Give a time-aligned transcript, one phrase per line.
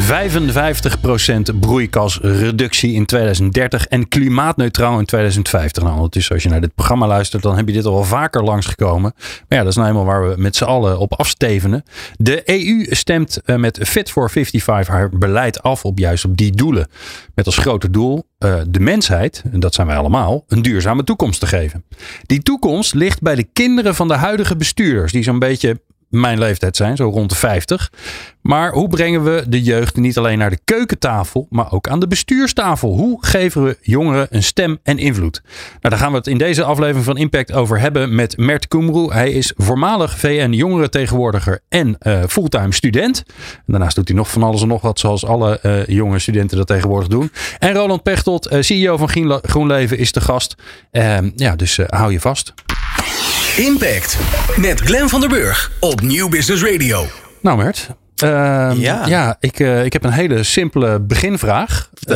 [0.00, 5.82] 55% broeikasreductie in 2030 en klimaatneutraal in 2050.
[5.82, 8.44] Nou, ondertussen als je naar dit programma luistert, dan heb je dit al wel vaker
[8.44, 9.12] langsgekomen.
[9.16, 11.82] Maar ja, dat is nou eenmaal waar we met z'n allen op afstevenen.
[12.16, 16.52] De EU stemt eh, met Fit for 55 haar beleid af op juist op die
[16.52, 16.88] doelen.
[17.34, 21.40] Met als grote doel uh, de mensheid, en dat zijn wij allemaal, een duurzame toekomst
[21.40, 21.84] te geven.
[22.22, 25.80] Die toekomst ligt bij de kinderen van de huidige bestuurders, die zo'n beetje
[26.20, 27.90] mijn leeftijd zijn, zo rond de 50.
[28.46, 32.06] Maar hoe brengen we de jeugd niet alleen naar de keukentafel, maar ook aan de
[32.06, 32.94] bestuurstafel?
[32.94, 35.42] Hoe geven we jongeren een stem en invloed?
[35.44, 39.12] Nou, daar gaan we het in deze aflevering van Impact over hebben met Mert Kumru.
[39.12, 43.22] Hij is voormalig VN jongerentegenwoordiger en uh, fulltime student.
[43.26, 46.56] En daarnaast doet hij nog van alles en nog wat, zoals alle uh, jonge studenten
[46.56, 47.30] dat tegenwoordig doen.
[47.58, 50.54] En Roland Pechtold, uh, CEO van GroenLeven, is de gast.
[50.90, 52.54] Ehm, ja, dus hou je vast.
[53.56, 54.18] Impact
[54.56, 57.06] met Glenn van der Burg op Nieuw Business Radio.
[57.40, 57.88] Nou Mert,
[58.24, 61.90] uh, ja, ja ik, uh, ik heb een hele simpele beginvraag.
[62.08, 62.14] Uh,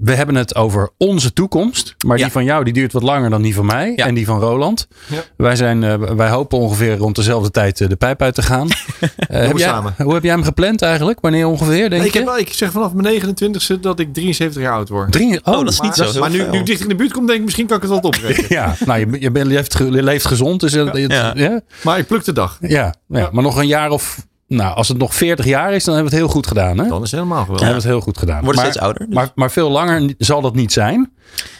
[0.00, 1.94] we hebben het over onze toekomst.
[2.06, 2.22] Maar ja.
[2.22, 3.92] die van jou die duurt wat langer dan die van mij.
[3.96, 4.06] Ja.
[4.06, 4.88] En die van Roland.
[5.36, 8.68] Wij, zijn, wij hopen ongeveer rond dezelfde tijd de pijp uit te gaan.
[9.28, 11.20] heb jij, hoe heb jij hem gepland eigenlijk?
[11.20, 12.18] Wanneer ongeveer, denk ik je?
[12.18, 15.12] Heb, ik zeg vanaf mijn 29ste dat ik 73 jaar oud word.
[15.12, 16.20] Drie, oh, dat is niet maar, zo.
[16.20, 18.04] Maar nu, nu dicht in de buurt komt, denk ik misschien kan ik het wat
[18.04, 18.52] oprekenen.
[18.58, 20.60] ja, nou, je, je, bent, je, leeft, je leeft gezond.
[20.60, 21.60] Dus, ja.
[21.82, 22.58] Maar ik pluk de dag.
[22.60, 25.94] Ja, ja, maar nog een jaar of nou, als het nog 40 jaar is, dan
[25.94, 26.78] hebben we het heel goed gedaan.
[26.78, 26.88] Hè?
[26.88, 27.58] Dan is het helemaal geweldig.
[27.58, 28.44] Dan hebben we het heel goed gedaan.
[28.44, 29.06] Worden steeds ouder.
[29.06, 29.14] Dus.
[29.14, 31.10] Maar, maar veel langer zal dat niet zijn.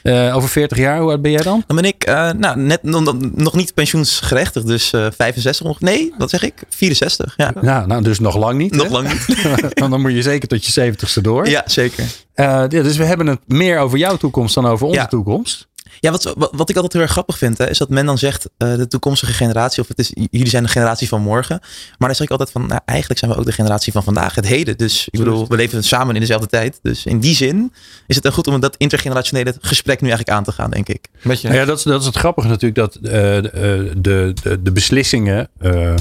[0.02, 1.64] Uh, over 40 jaar, hoe oud ben jij dan?
[1.66, 5.80] Dan ben ik uh, nou, net nog niet pensioensgerechtigd, dus uh, 65 nog.
[5.80, 6.54] Nee, wat zeg ik?
[6.68, 7.34] 64.
[7.36, 8.74] Ja, ja nou, dus nog lang niet.
[8.74, 8.92] Nog hè?
[8.92, 9.42] lang niet.
[9.74, 11.48] Want dan moet je zeker tot je 70ste door.
[11.48, 12.04] Ja, zeker.
[12.34, 15.06] ja, dus we hebben het meer over jouw toekomst dan over onze ja.
[15.06, 15.68] toekomst.
[16.00, 18.18] Ja, wat, wat, wat, ik altijd heel erg grappig vind, hè, is dat men dan
[18.18, 21.58] zegt uh, de toekomstige generatie, of het is, jullie zijn de generatie van morgen.
[21.98, 24.34] Maar dan zeg ik altijd van, nou, eigenlijk zijn we ook de generatie van vandaag,
[24.34, 24.76] het heden.
[24.76, 26.78] Dus ik bedoel, we leven samen in dezelfde tijd.
[26.82, 27.72] Dus in die zin
[28.06, 31.08] is het dan goed om dat intergenerationele gesprek nu eigenlijk aan te gaan, denk ik.
[31.22, 31.52] Met je.
[31.52, 35.94] Ja, dat is, dat is het grappige natuurlijk, dat uh, de, de, de, beslissingen, uh,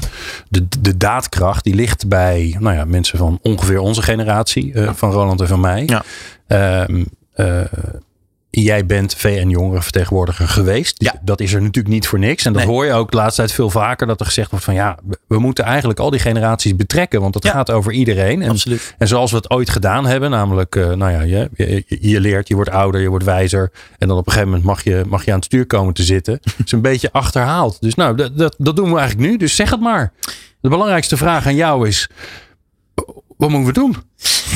[0.49, 4.95] de, de daadkracht, die ligt bij nou ja, mensen van ongeveer onze generatie, ja.
[4.95, 5.83] van Roland en van mij.
[5.85, 6.03] Ja.
[6.47, 7.03] Ehm,
[8.63, 10.95] jij bent VN-jongerenvertegenwoordiger geweest.
[11.03, 11.13] Ja.
[11.21, 12.45] Dat is er natuurlijk niet voor niks.
[12.45, 12.71] En dat Nee.
[12.71, 14.07] hoor je ook de laatste tijd veel vaker.
[14.07, 17.21] Dat er gezegd wordt van ja, we moeten eigenlijk al die generaties betrekken.
[17.21, 17.51] Want het Ja.
[17.51, 18.41] gaat over iedereen.
[18.41, 18.95] En, Absoluut.
[18.97, 20.29] en zoals we het ooit gedaan hebben.
[20.29, 23.71] Namelijk, eh, nou ja, je, je, je leert, je wordt ouder, je wordt wijzer.
[23.97, 26.03] En dan op een gegeven moment mag je, mag je aan het stuur komen te
[26.03, 26.39] zitten.
[26.65, 27.77] is een beetje achterhaald.
[27.81, 29.37] Dus nou, dat, dat, dat doen we eigenlijk nu.
[29.37, 30.13] Dus zeg het maar.
[30.61, 32.09] De belangrijkste vraag aan jou is,
[33.51, 34.03] wat moeten we doen?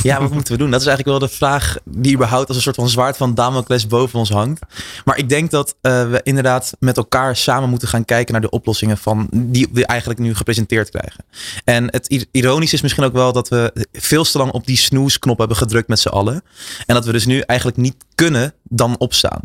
[0.03, 0.71] Ja, wat moeten we doen?
[0.71, 3.87] Dat is eigenlijk wel de vraag die überhaupt als een soort van zwaard van Damocles
[3.87, 4.61] boven ons hangt.
[5.05, 8.49] Maar ik denk dat uh, we inderdaad met elkaar samen moeten gaan kijken naar de
[8.49, 11.25] oplossingen van die we eigenlijk nu gepresenteerd krijgen.
[11.63, 15.37] En het ironisch is misschien ook wel dat we veel te lang op die snoesknop
[15.37, 16.41] hebben gedrukt met z'n allen.
[16.85, 19.41] En dat we dus nu eigenlijk niet kunnen dan opstaan.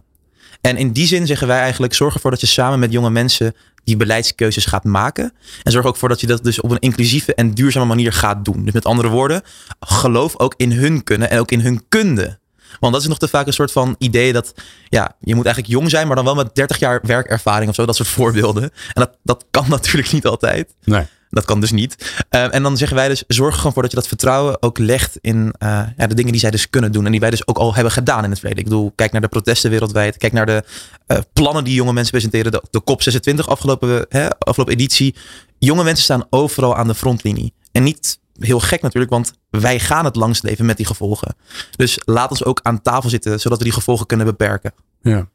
[0.61, 3.55] En in die zin zeggen wij eigenlijk: zorg ervoor dat je samen met jonge mensen
[3.85, 5.33] die beleidskeuzes gaat maken.
[5.63, 8.45] En zorg ook voor dat je dat dus op een inclusieve en duurzame manier gaat
[8.45, 8.65] doen.
[8.65, 9.43] Dus met andere woorden,
[9.81, 12.39] geloof ook in hun kunnen en ook in hun kunde.
[12.81, 14.55] Want dat is nog te vaak een soort van idee dat
[14.89, 17.87] ja, je moet eigenlijk jong zijn, maar dan wel met 30 jaar werkervaring of zo.
[17.87, 18.63] Dat soort voorbeelden.
[18.63, 20.75] En dat, dat kan natuurlijk niet altijd.
[20.85, 21.07] Nee.
[21.35, 22.25] Dat kan dus niet.
[22.31, 24.79] Uh, en dan zeggen wij dus, zorg er gewoon voor dat je dat vertrouwen ook
[24.79, 27.05] legt in uh, ja, de dingen die zij dus kunnen doen.
[27.05, 28.65] En die wij dus ook al hebben gedaan in het verleden.
[28.65, 30.17] Ik bedoel, kijk naar de protesten wereldwijd.
[30.17, 30.65] Kijk naar de
[31.07, 32.53] uh, plannen die jonge mensen presenteren.
[32.53, 35.15] De, de COP26 afgelopen, hè, afgelopen editie.
[35.59, 37.53] Jonge mensen staan overal aan de frontlinie.
[37.73, 41.37] En niet heel gek natuurlijk, want wij gaan het langst leven met die gevolgen.
[41.77, 44.73] Dus laat ons ook aan tafel zitten, zodat we die gevolgen kunnen beperken.
[45.03, 45.29] Ja.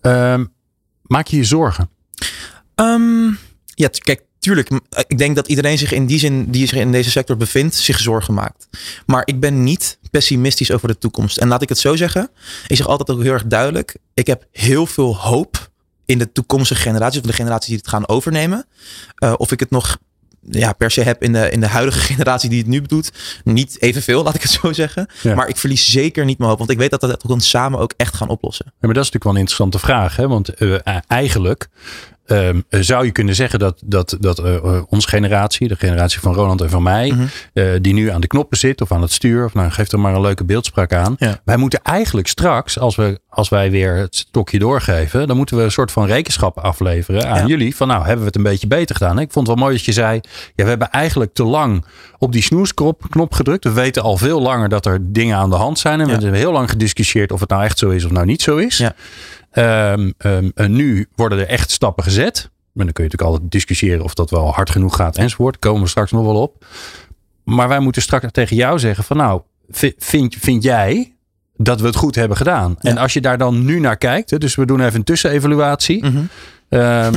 [0.00, 0.52] Um,
[1.02, 1.90] maak je je zorgen?
[2.74, 4.70] Um, ja, kijk, tuurlijk,
[5.06, 7.98] ik denk dat iedereen zich in die zin die zich in deze sector bevindt, zich
[7.98, 8.68] zorgen maakt.
[9.06, 11.36] Maar ik ben niet pessimistisch over de toekomst.
[11.36, 12.30] En laat ik het zo zeggen.
[12.66, 13.96] Ik zeg altijd ook heel erg duidelijk.
[14.14, 15.70] Ik heb heel veel hoop
[16.06, 18.66] in de toekomstige generaties, of de generaties die het gaan overnemen.
[19.24, 19.98] Uh, of ik het nog
[20.40, 23.12] ja, per se heb in de, in de huidige generatie die het nu doet.
[23.44, 25.06] Niet evenveel, laat ik het zo zeggen.
[25.22, 25.34] Ja.
[25.34, 26.58] Maar ik verlies zeker niet mijn hoop.
[26.58, 28.66] Want ik weet dat we dat dan samen ook echt gaan oplossen.
[28.66, 30.16] Ja, maar dat is natuurlijk wel een interessante vraag.
[30.16, 30.28] Hè?
[30.28, 31.68] Want uh, eigenlijk
[32.32, 36.60] ehm, zou je kunnen zeggen dat, dat, dat uh, onze generatie, de generatie van Roland
[36.60, 37.22] en van mij, Mhm.
[37.52, 40.00] eh, die nu aan de knoppen zit of aan het stuur, of nou geef er
[40.00, 41.14] maar een leuke beeldspraak aan.
[41.18, 41.40] Ja.
[41.44, 45.62] Wij moeten eigenlijk straks, als, we, als wij weer het stokje doorgeven, dan moeten we
[45.62, 47.46] een soort van rekenschap afleveren aan Ja.
[47.46, 47.76] jullie.
[47.76, 49.18] Van nou, hebben we het een beetje beter gedaan?
[49.18, 50.20] Ik vond het wel mooi dat je zei,
[50.54, 51.84] ja, we hebben eigenlijk te lang
[52.18, 53.64] op die snoesknop knop gedrukt.
[53.64, 56.00] We weten al veel langer dat er dingen aan de hand zijn.
[56.00, 58.42] En we hebben heel lang gediscussieerd of het nou echt zo is of nou niet
[58.42, 58.76] zo is.
[58.78, 58.94] Ja.
[59.52, 62.50] Ehm, ehm, en nu worden er echt stappen gezet.
[62.72, 65.58] Maar dan kun je natuurlijk altijd discussiëren of dat wel hard genoeg gaat enzovoort.
[65.58, 66.64] Komen we straks nog wel op.
[67.44, 69.40] Maar wij moeten straks tegen jou zeggen van nou,
[69.70, 71.14] vi- vind, vind jij
[71.56, 72.74] dat we het goed hebben gedaan?
[72.80, 76.04] En als je daar dan nu naar kijkt, dus we doen even een tussenevaluatie.
[76.68, 77.08] Eh,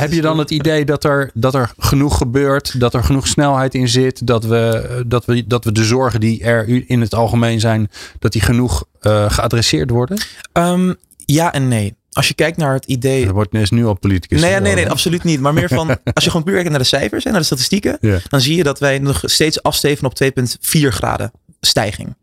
[0.00, 3.74] heb je dan het idee dat er, dat er genoeg gebeurt, dat er genoeg snelheid
[3.74, 7.60] in zit, dat we, dat we, dat we de zorgen die er in het algemeen
[7.60, 10.18] zijn, dat die genoeg eh, geadresseerd worden?
[10.52, 10.94] Ehm,
[11.32, 11.94] ja en nee.
[12.12, 13.26] Als je kijkt naar het idee.
[13.26, 14.40] Er wordt is nu al politicus.
[14.40, 15.40] Nee, nee, nee, absoluut niet.
[15.40, 17.98] Maar meer van, als je gewoon puur kijkt naar de cijfers en naar de statistieken,
[18.00, 18.18] Ja.
[18.28, 22.16] dan zie je dat wij nog steeds afsteven op 2,4 graden stijging.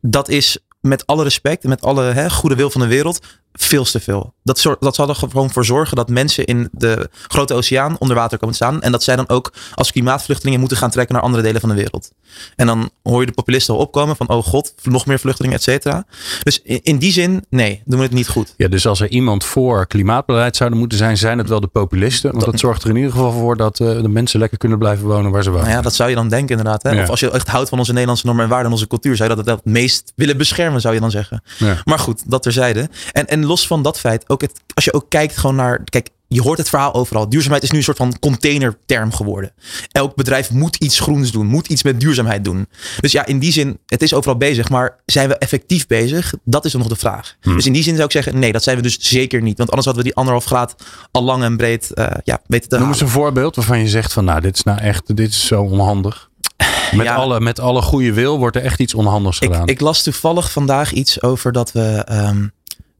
[0.00, 3.84] Dat is met alle respect en met alle hè, goede wil van de wereld veel
[3.84, 4.34] te veel.
[4.42, 8.38] Dat, dat zal er gewoon voor zorgen dat mensen in de grote oceaan onder water
[8.38, 8.82] komen te staan.
[8.82, 11.74] En dat zij dan ook als klimaatvluchtelingen moeten gaan trekken naar andere delen van de
[11.74, 12.10] wereld.
[12.56, 15.62] En dan hoor je de populisten al opkomen van, oh god, nog meer vluchtelingen, et
[15.62, 16.04] cetera.
[16.42, 18.54] Dus in, in die zin, nee, doen we het niet goed.
[18.56, 22.32] Ja, dus als er iemand voor klimaatbeleid zouden moeten zijn, zijn het wel de populisten.
[22.32, 25.06] Want dat zorgt er in ieder geval voor dat eh, de mensen lekker kunnen blijven
[25.06, 25.64] wonen waar ze wonen.
[25.64, 26.82] Nou ja, dat zou je dan denken inderdaad.
[26.82, 26.90] Hè?
[26.90, 27.02] Ja.
[27.02, 29.30] Of als je echt houdt van onze Nederlandse normen en waarden en onze cultuur, zou
[29.30, 31.42] je dat het meest willen beschermen, zou je dan zeggen.
[31.56, 31.76] Ja.
[31.84, 32.88] Maar goed, dat terzijde.
[33.12, 36.08] En, en los van dat feit, ook het, als je ook kijkt gewoon naar, kijk,
[36.28, 37.28] je hoort het verhaal overal.
[37.28, 39.52] Duurzaamheid is nu een soort van containerterm geworden.
[39.92, 42.66] Elk bedrijf moet iets groens doen, moet iets met duurzaamheid doen.
[43.00, 46.34] Dus ja, in die zin, het is overal bezig, maar zijn we effectief bezig?
[46.44, 47.36] Dat is dan nog de vraag.
[47.40, 47.54] Hmm.
[47.54, 49.56] Dus in die zin zou ik zeggen, nee, dat zijn we dus zeker niet.
[49.58, 50.74] Want anders hadden we die anderhalf graad
[51.10, 54.12] al lang en breed eh, ja, weten te Noem eens een voorbeeld waarvan je zegt
[54.12, 56.28] van nou, dit is nou echt, dit is zo onhandig.
[56.96, 57.14] Met, Ja.
[57.14, 59.66] alle, met alle goede wil wordt er echt iets onhandigs Ik, gedaan.
[59.66, 62.46] ik las toevallig vandaag iets over dat we ehm,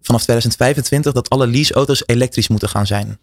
[0.02, 3.18] vanaf 2025 dat alle leaseauto's elektrisch moeten gaan zijn.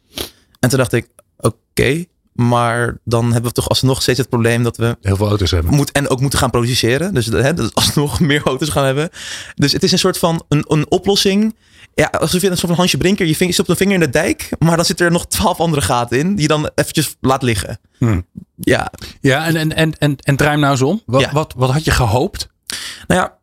[0.59, 1.07] En toen dacht ik,
[1.37, 5.51] oké, maar dan hebben we toch alsnog steeds het probleem dat we Heel veel auto's
[5.51, 5.73] hebben.
[5.73, 7.13] moet, en ook moeten gaan produceren.
[7.13, 9.09] Dus hè, dat we alsnog meer auto's gaan hebben.
[9.55, 11.55] Dus het is een soort van een, een oplossing.
[11.93, 14.09] Ja, alsof je een soort van Hansje Brinker, je ving- stopt een vinger in de
[14.09, 17.41] dijk, maar dan zitten er nog twaalf andere gaten in die je dan eventjes laat
[17.41, 17.79] liggen.
[17.97, 18.25] Hmm.
[18.55, 18.91] Ja,
[19.21, 21.01] Ja, en, en, en, en, en draai hem nou eens om.
[21.05, 21.31] Wat, Ja.
[21.31, 22.47] wat, wat had je gehoopt?
[23.07, 23.36] nou ja,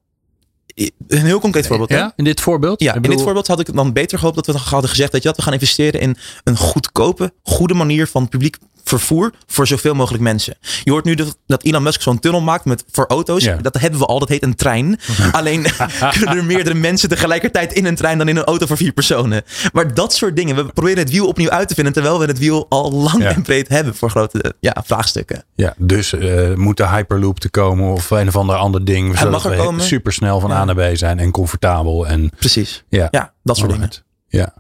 [0.75, 1.89] een heel concreet voorbeeld.
[1.91, 1.97] hè?
[1.97, 2.81] Ja, in dit voorbeeld?
[2.81, 5.23] Ja, Ik in dit voorbeeld had ik dan beter gehoopt dat we hadden gezegd dat
[5.23, 9.95] je dat we gaan investeren in een goedkope, goede manier van publiek vervoer voor zoveel
[9.95, 10.57] mogelijk mensen.
[10.85, 13.45] Je hoort nu dat, dat Elon Musk zo'n tunnel maakt met, voor auto's.
[13.45, 13.57] Ja.
[13.57, 14.99] Dat hebben we al, dat heet een trein.
[15.33, 15.63] Alleen
[16.19, 19.43] kunnen er meerdere mensen tegelijkertijd in een trein dan in een auto voor vier personen.
[19.73, 22.39] Maar dat soort dingen, we proberen het wiel opnieuw uit te vinden terwijl we het
[22.39, 23.29] wiel al lang Ja.
[23.35, 25.45] en breed hebben voor grote ja, vraagstukken.
[25.55, 29.17] Ja, dus eh, moet de Hyperloop te komen of een of ander ander ding.
[29.19, 29.85] Zodat mag er we komen.
[29.85, 30.57] super snel van Ja.
[30.57, 32.07] A naar B zijn en comfortabel.
[32.07, 32.85] En, Precies.
[32.89, 33.91] ja, Ja, dat soort dingen.
[34.29, 34.55] Ja.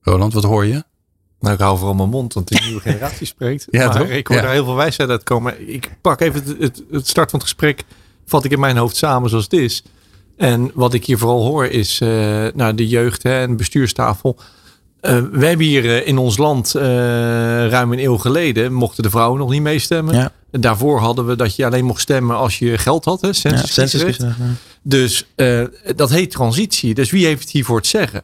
[0.00, 0.84] Roland, wat hoor je?
[1.40, 3.66] Nou, ik hou vooral mijn mond, want de nieuwe generatie spreekt.
[3.70, 4.08] Ja, maar toch?
[4.08, 4.42] ik hoor Ja.
[4.42, 5.68] daar heel veel wijsheid uit komen.
[5.72, 7.84] Ik pak even het, het, het start van het gesprek,
[8.26, 9.82] vat ik in mijn hoofd samen zoals het is.
[10.36, 12.08] En wat ik hier vooral hoor is, eh,
[12.54, 14.38] nou, de jeugd hè, en de bestuurstafel.
[15.00, 16.72] Eh, we hebben hier eh, in ons land
[17.70, 20.14] ruim een eeuw geleden mochten de vrouwen nog niet meestemmen.
[20.14, 20.32] Ja.
[20.50, 23.20] Daarvoor hadden we dat je alleen mocht stemmen als je geld had.
[23.20, 24.24] Hè, Ja, census kiesrecht.
[24.82, 25.26] Dus
[25.96, 26.94] dat heet transitie.
[26.94, 28.22] Dus wie heeft het hiervoor het zeggen?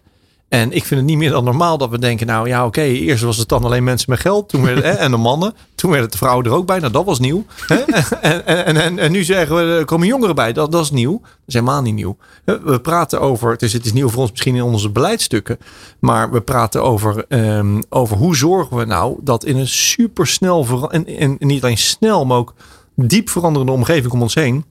[0.52, 3.22] En ik vind het niet meer dan normaal dat we denken, nou ja, oké, eerst
[3.22, 6.16] was het dan alleen mensen met geld, toen hè, en de mannen, toen werden de
[6.16, 7.44] vrouwen er ook bij, nou dat was nieuw.
[7.66, 7.76] Hè?
[8.21, 11.21] En, en, en, en nu zeggen we, er komen jongeren bij, dat, dat is nieuw.
[11.21, 12.16] Dat is helemaal niet nieuw.
[12.44, 15.59] We praten over, dus het is nieuw voor ons misschien in onze beleidsstukken,
[15.99, 21.06] maar we praten over, ehm, over hoe zorgen we nou dat in een supersnel, en,
[21.06, 22.54] en niet alleen snel, maar ook
[22.94, 24.64] diep veranderende omgeving om ons heen,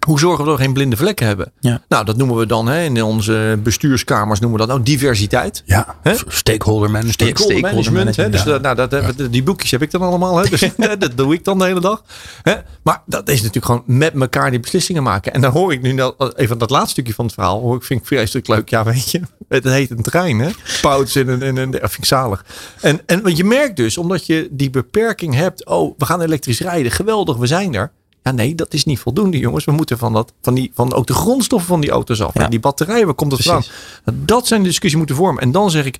[0.00, 1.52] hoe zorgen we dat we geen blinde vlekken hebben?
[1.60, 1.82] Ja.
[1.88, 5.62] Nou, dat noemen we dan hè, in onze bestuurskamers noemen we dat nou diversiteit.
[5.64, 6.14] Ja, Hè?
[6.28, 7.38] stakeholder management.
[7.38, 8.16] Stakeholder management.
[8.16, 8.30] Hè?
[8.30, 8.58] Dus ja.
[8.58, 10.36] nou, dat, die boekjes heb ik dan allemaal.
[10.36, 10.48] Hè?
[10.48, 10.60] Dus
[10.98, 12.02] dat doe ik dan de hele dag.
[12.42, 12.54] Hè?
[12.82, 15.32] Maar dat is natuurlijk gewoon met elkaar die beslissingen maken.
[15.32, 17.60] En dan hoor ik nu dat, even dat laatste stukje van het verhaal.
[17.60, 18.68] Hoor ik, vind ik vreselijk leuk.
[18.68, 19.20] Ja, weet je.
[19.48, 20.38] Het heet een trein.
[20.38, 20.50] Hè?
[20.80, 22.44] Pouts in een, in een, dat vind ik zalig.
[22.80, 25.66] En, en want je merkt dus, omdat je die beperking hebt.
[25.66, 26.92] Oh, we gaan elektrisch rijden.
[26.92, 27.92] Geweldig, we zijn er.
[28.26, 29.64] Ja, nee, dat is niet voldoende, jongens.
[29.64, 32.34] We moeten van, dat, van, die, van ook de grondstoffen van die auto's af.
[32.34, 32.44] Ja.
[32.44, 33.64] En die batterijen, waar komt het vandaan?
[34.04, 35.42] Nou, Dat zijn de discussie moeten vormen.
[35.42, 35.98] En dan zeg ik,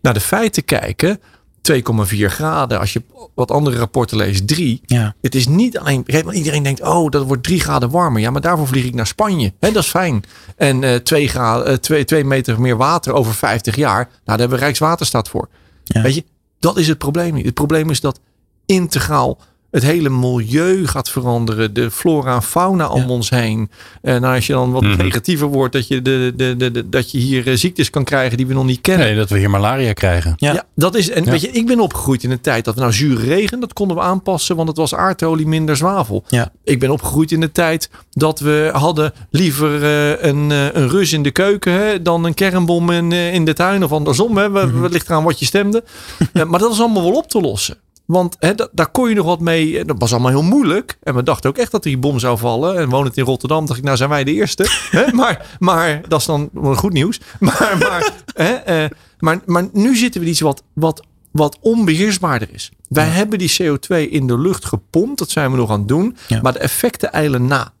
[0.00, 1.20] naar de feiten kijken.
[1.72, 1.80] 2,4
[2.26, 2.78] graden.
[2.78, 3.02] Als je
[3.34, 4.80] wat andere rapporten leest, 3.
[4.86, 5.14] Ja.
[5.20, 6.04] Het is niet alleen.
[6.30, 8.20] Iedereen denkt, oh, dat wordt 3 graden warmer.
[8.20, 9.52] Ja, maar daarvoor vlieg ik naar Spanje.
[9.60, 10.22] Hè, dat is fijn.
[10.56, 14.04] En eh 2 graden, eh, twee, twee meter meer water over 50 jaar.
[14.04, 15.48] Nou, daar hebben we Rijkswaterstaat voor.
[15.84, 16.02] Ja.
[16.02, 16.24] Weet je,
[16.58, 17.44] Dat is het probleem niet.
[17.44, 18.20] Het probleem is dat
[18.66, 19.38] integraal
[19.72, 21.74] het hele milieu gaat veranderen.
[21.74, 23.70] De flora en fauna om ons heen.
[24.02, 24.96] En als je dan wat Mhm.
[24.96, 28.36] negatiever wordt, dat je, de, de, de, de- dat je hier eh, ziektes kan krijgen
[28.36, 29.06] die we nog niet kennen.
[29.06, 30.34] Nee, dat we hier malaria krijgen.
[30.36, 30.52] Ja.
[30.52, 31.10] Ja, dat is.
[31.10, 31.30] En Ja.
[31.30, 33.96] weet je, ik ben opgegroeid in een tijd dat we nou zure regen, dat konden
[33.96, 36.24] we aanpassen, want het was aardolie minder zwavel.
[36.28, 36.52] Ja.
[36.64, 41.12] Ik ben opgegroeid in de tijd dat we hadden liever eh, een, eh, een rus
[41.12, 44.36] in de keuken hè, dan een kernbom in, eh, in de tuin of andersom.
[44.36, 44.50] Hè.
[44.50, 45.84] We, we ligt eraan wat je stemde.
[46.48, 47.76] Maar dat is allemaal wel op te lossen.
[48.12, 49.84] Want hè, daar kon je nog wat mee.
[49.84, 50.98] Dat was allemaal heel moeilijk.
[51.02, 52.78] En we dachten ook echt dat die bom zou vallen.
[52.78, 54.66] En wonend in Rotterdam dacht ik, nou zijn wij de eerste.
[54.90, 55.12] hè?
[55.22, 57.20] Maar, maar dat is dan goed nieuws.
[57.40, 58.10] Maar, maar,
[58.46, 62.70] hè, eh, maar, maar nu zitten we in iets wat, wat, wat onbeheersbaarder is.
[62.88, 65.18] Wij hebben die CO2 in de lucht gepompt.
[65.18, 66.16] Dat zijn we nog aan het doen.
[66.26, 66.40] Ja.
[66.42, 67.72] Maar de effecten eilen na.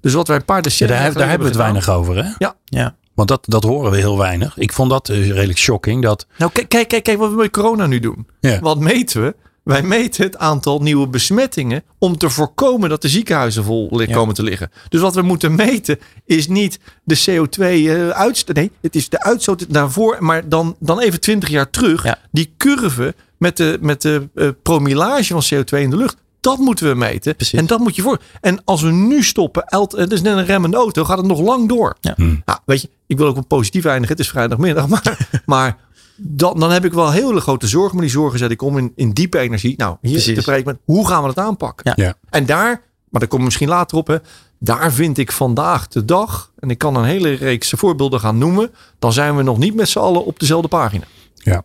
[0.00, 2.30] Dus wat wij een paar Ja, decennia daar, daar hebben we het weinig over, hè?
[2.64, 2.96] Ja.
[3.14, 4.58] Want dat, dat horen we heel weinig.
[4.58, 6.02] Ik vond dat eh, redelijk shocking.
[6.02, 8.26] Dat, Nou, kijk, kijk, kijk, kijk wat we met corona nu doen.
[8.40, 8.60] Ja.
[8.60, 9.34] Wat meten we?
[9.64, 14.12] Wij meten het aantal nieuwe besmettingen om te voorkomen dat de ziekenhuizen vol Ja.
[14.14, 14.70] komen te liggen.
[14.88, 18.56] Dus wat we moeten meten is niet de CO2-uitstoot.
[18.56, 22.02] nee, het is de uitstoot daarvoor, maar dan, dan even 20 jaar terug.
[22.04, 22.18] Ja.
[22.32, 26.16] Die curve met de, met de eh, promillage van CO2 in de lucht.
[26.40, 27.36] Dat moeten we meten.
[27.36, 27.58] Precies.
[27.58, 28.18] En dat moet je voor.
[28.40, 29.64] En als we nu stoppen,
[29.96, 31.96] het is net een remmende auto, gaat het nog lang door.
[32.00, 32.12] Ja.
[32.16, 32.42] Hmm.
[32.44, 34.16] Nou, weet je, ik wil ook wel positief eindigen.
[34.16, 34.88] Het is vrijdagmiddag.
[34.94, 35.76] Maar, maar
[36.16, 37.92] dan, dan heb ik wel hele grote zorgen.
[37.92, 39.74] Maar die zorgen zet ik om in, in diepe energie.
[39.76, 40.34] Nou, hier Precies.
[40.34, 41.92] te spreken met hoe gaan we het aanpakken?
[41.96, 42.04] Ja.
[42.04, 42.14] Ja.
[42.30, 42.68] En daar,
[43.08, 44.06] maar daar komen we misschien later op.
[44.06, 44.16] Hè,
[44.58, 48.70] daar vind ik vandaag de dag, en ik kan een hele reeks voorbeelden gaan noemen.
[48.98, 51.04] Dan zijn we nog niet met z'n allen op dezelfde pagina.
[51.34, 51.64] ja.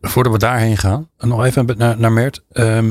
[0.00, 2.42] Voordat we daarheen gaan, nog even naar, naar Mert.
[2.52, 2.90] Ehm,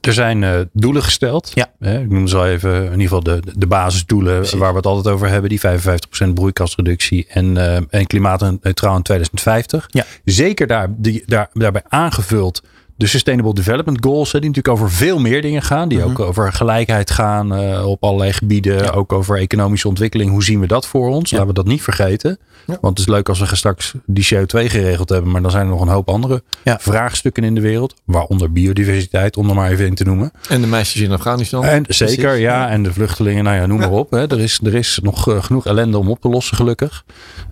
[0.00, 1.50] er zijn eh, doelen gesteld.
[1.54, 1.66] Ja.
[1.78, 4.58] Hè, ik noem ze al even in ieder geval de, de basisdoelen Precies.
[4.58, 5.50] waar we het altijd over hebben.
[5.50, 9.86] Die 55% broeikasreductie en, eh, en klimaatneutraal in 2050.
[9.88, 10.04] Ja.
[10.24, 12.62] Zeker daar, die, daar, daarbij aangevuld
[12.98, 14.30] de Sustainable Development Goals.
[14.30, 15.88] Die natuurlijk over veel meer dingen gaan.
[15.88, 16.08] Die Mhm.
[16.08, 18.76] ook over gelijkheid gaan eh, op allerlei gebieden.
[18.82, 18.90] Ja.
[18.90, 20.30] Ook over economische ontwikkeling.
[20.30, 21.30] Hoe zien we dat voor ons?
[21.30, 21.36] Ja.
[21.36, 22.38] Laten we dat niet vergeten.
[22.66, 22.78] Ja.
[22.80, 25.30] Want het is leuk als we straks die CO2 geregeld hebben.
[25.30, 27.94] Maar dan zijn er nog een hoop andere vraagstukken in de wereld.
[28.04, 30.30] Waaronder biodiversiteit, om er maar even in te noemen.
[30.48, 31.64] En de meisjes in Afghanistan.
[31.64, 32.68] En zeker, ja.
[32.68, 34.10] En de vluchtelingen, nou ja, noem maar op.
[34.10, 34.30] Hè.
[34.30, 37.04] Er, is, er is nog eh, genoeg ellende om op te lossen, gelukkig.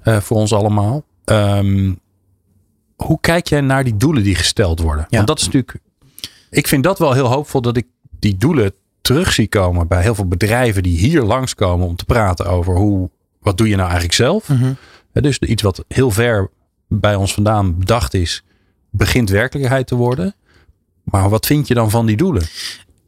[0.02, 1.04] eh, voor ons allemaal.
[1.24, 1.92] Ehm,
[2.96, 5.06] hoe kijk jij naar die doelen die gesteld worden?
[5.08, 5.16] Ja.
[5.16, 5.78] Want dat is natuurlijk...
[6.50, 7.86] Ik vind dat wel heel hoopvol dat ik
[8.18, 12.46] die doelen terug zie komen bij heel veel bedrijven die hier langskomen om te praten
[12.46, 13.10] over hoe,
[13.40, 14.48] wat doe je nou eigenlijk zelf?
[15.12, 16.50] Hè, Dus iets wat heel ver
[16.88, 18.44] bij ons vandaan bedacht is,
[18.90, 20.34] begint werkelijkheid te worden.
[21.02, 22.42] Maar wat vind je dan van die doelen?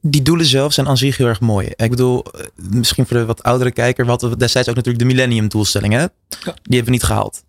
[0.00, 1.68] Die doelen zelf zijn aan zich heel erg mooi.
[1.76, 5.10] Ik bedoel, eh, misschien voor de wat oudere kijker, we hadden destijds ook natuurlijk de
[5.10, 6.12] Millennium doelstellingen.
[6.42, 7.44] Die hebben we niet gehaald.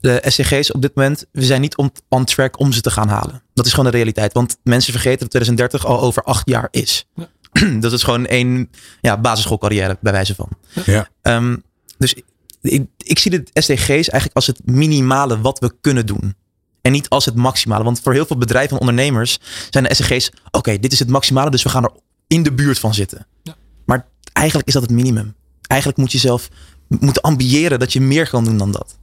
[0.00, 3.08] De SCG's op dit moment, we zijn niet on, on track om ze te gaan
[3.08, 3.42] halen.
[3.54, 4.32] Dat is gewoon de realiteit.
[4.32, 7.06] Want mensen vergeten dat 2030 al over acht jaar is.
[7.80, 10.48] Dat is gewoon één ja, basisschoolcarrière bij wijze van.
[10.84, 11.08] Ja.
[11.22, 11.56] Ehm,
[11.98, 12.14] dus
[12.62, 16.34] ik, ik zie de SDG's eigenlijk als het minimale wat we kunnen doen.
[16.82, 17.84] En niet als het maximale.
[17.84, 19.38] Want voor heel veel bedrijven en ondernemers
[19.70, 20.30] zijn de SDG's...
[20.50, 21.92] Oké, dit is het maximale, dus we gaan er
[22.26, 23.26] in de buurt van zitten.
[23.84, 25.34] Maar eigenlijk is dat het minimum.
[25.66, 26.48] Eigenlijk moet je zelf
[26.88, 28.98] moeten ambiëren dat je meer kan doen dan dat.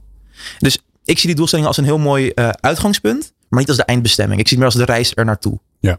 [0.58, 3.32] Dus ik zie die doelstellingen als een heel mooi eh, uitgangspunt.
[3.48, 4.40] Maar niet als de eindbestemming.
[4.40, 5.58] Ik zie het meer als de reis er naartoe.
[5.80, 5.98] Ja.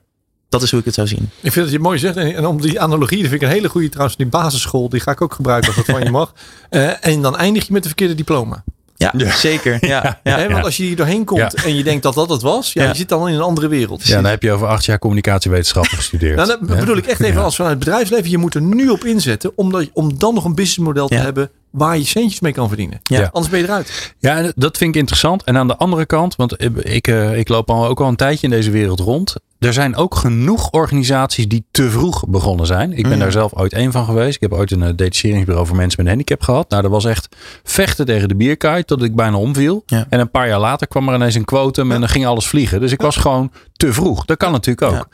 [0.50, 1.20] Dat is hoe ik het zou zien.
[1.42, 2.16] Ik vind dat je het mooi zegt.
[2.18, 4.18] En, en om die analogie, dat vind ik een hele goede trouwens.
[4.18, 6.34] Die basisschool, die ga ik ook gebruiken als dat van je mag.
[6.70, 8.64] Eh, en dan eindig je met de verkeerde diploma.
[8.96, 9.86] Ja, zeker.
[9.88, 10.20] Ja,
[10.50, 11.64] want als je hier doorheen komt Ja.
[11.64, 12.74] en je denkt dat dat het was.
[12.74, 12.90] Ja, Ja.
[12.90, 14.08] je zit dan in een andere wereld.
[14.08, 16.36] Ja, dan heb je over acht jaar communicatiewetenschappen gestudeerd.
[16.46, 17.42] Nou, dat bedoel ik echt even Ja.
[17.44, 18.30] als vanuit het bedrijfsleven.
[18.30, 21.22] Je moet er nu op inzetten om, dat, om dan nog een businessmodel te Ja.
[21.22, 23.00] hebben waar je centjes mee kan verdienen.
[23.04, 23.30] Ja.
[23.32, 24.14] Anders ben je eruit.
[24.20, 25.44] Ja, dat vind ik interessant.
[25.44, 28.48] En aan de andere kant, want ik, eh, ik loop al ook al een tijdje
[28.48, 29.36] in deze wereld rond.
[29.60, 32.94] Er zijn ook genoeg organisaties die te vroeg begonnen zijn.
[32.94, 33.20] Ik ben Mm.
[33.20, 34.36] daar zelf ooit één van geweest.
[34.36, 36.70] Ik heb ooit een eh, detacheringsbureau voor mensen met een handicap gehad.
[36.70, 39.84] Nou, dat was echt vechten tegen de bierkaai tot ik bijna omviel.
[39.86, 40.06] Ja.
[40.10, 42.80] En een paar jaar later kwam er ineens een quotum en dan ging alles vliegen.
[42.80, 44.26] Dus ik was gewoon te vroeg.
[44.26, 45.08] Dat kan natuurlijk ook.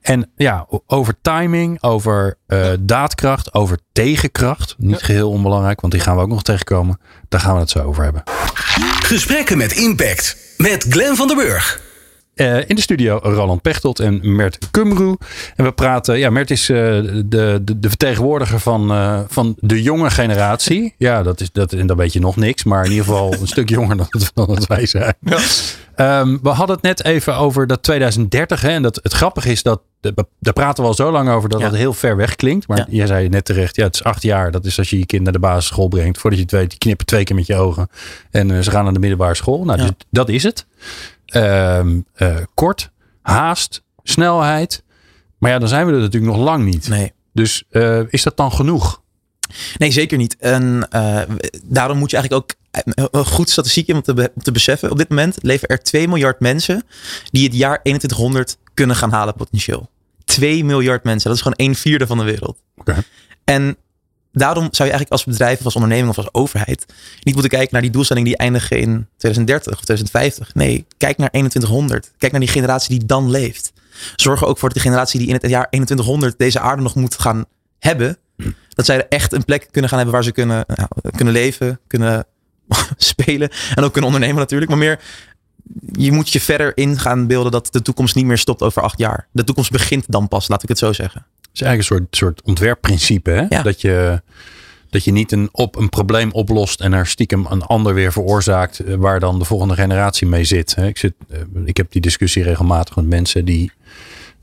[0.00, 4.74] En ja, over timing, over eh, daadkracht, over tegenkracht.
[4.78, 7.00] Niet geheel onbelangrijk, want die gaan we ook nog tegenkomen.
[7.28, 8.22] Daar gaan we het zo over hebben.
[9.02, 10.36] Gesprekken met impact.
[10.56, 11.88] Met Glenn van der Burg.
[12.40, 15.16] Eh, in de studio Roland Pechtold en Mert Kumru.
[15.56, 17.24] En we praten, ja, Mert is eh, de,
[17.62, 20.94] de, de vertegenwoordiger van, eh, van de jonge generatie.
[20.98, 23.46] Ja, dat is, dat, en dan weet je nog niks, maar in ieder geval een
[23.46, 25.14] stuk jonger dan, dan dat wij zijn.
[25.94, 28.60] Ehm, we hadden het net even over dat 2030.
[28.60, 29.80] Hè, en dat, het grappige is dat,
[30.38, 31.68] daar praten we al zo lang over dat Ja.
[31.68, 32.68] dat heel ver weg klinkt.
[32.68, 32.86] Maar Ja.
[32.88, 34.50] jij zei net terecht, ja, het is acht jaar.
[34.50, 36.18] Dat is als je je kind naar de basisschool brengt.
[36.18, 37.88] Voordat je het weet, die knippen twee keer met je ogen.
[38.30, 39.64] En ze gaan naar de middelbare school.
[39.64, 39.84] Nou, Ja.
[39.84, 40.66] dus dat is het.
[41.30, 42.90] Ehm, eh, kort.
[43.22, 44.82] haast, snelheid.
[45.38, 46.88] Maar ja, dan zijn we er natuurlijk nog lang niet.
[46.88, 47.12] Nee.
[47.32, 49.02] Dus uh, is dat dan genoeg?
[49.76, 50.36] Nee, zeker niet.
[50.36, 51.22] En uh,
[51.64, 52.58] daarom moet je eigenlijk ook
[53.10, 54.90] een goed statistiek om te, be te beseffen.
[54.90, 56.82] Op dit moment leven er 2 miljard mensen
[57.30, 59.90] die het jaar 2100 kunnen gaan halen potentieel.
[60.24, 61.28] 2 miljard mensen.
[61.28, 62.62] Dat is gewoon een vierde van de wereld.
[62.76, 63.02] Okay.
[63.44, 63.76] En
[64.32, 66.86] daarom zou je eigenlijk als bedrijf of als onderneming of als overheid
[67.22, 70.54] niet moeten kijken naar die doelstelling die eindigen in 2030 of 2050.
[70.54, 72.10] Nee, kijk naar 2100.
[72.18, 73.72] Kijk naar die generatie die dan leeft.
[74.16, 77.18] Zorg er ook voor de generatie die in het jaar 2100 deze aarde nog moet
[77.18, 77.44] gaan
[77.78, 78.16] hebben,
[78.68, 80.66] dat zij er echt een plek kunnen gaan hebben waar ze kunnen,
[81.16, 82.26] kunnen leven, kunnen
[82.96, 84.70] spelen en ook kunnen ondernemen natuurlijk.
[84.70, 85.00] Maar meer,
[85.92, 88.98] je moet je verder in gaan beelden dat de toekomst niet meer stopt over acht
[88.98, 89.28] jaar.
[89.32, 91.26] De toekomst begint dan pas, laat ik het zo zeggen.
[91.52, 93.30] Het is eigenlijk een soort, soort ontwerpprincipe.
[93.30, 93.44] Hè?
[93.48, 93.62] Ja.
[93.62, 94.22] Dat, je,
[94.90, 98.78] dat je niet een, op, een probleem oplost en er stiekem een ander weer veroorzaakt.
[98.78, 100.74] eh, Waar dan de volgende generatie mee zit.
[100.74, 100.86] hè.
[100.86, 103.72] Ik, zit eh, ik heb die discussie regelmatig met mensen die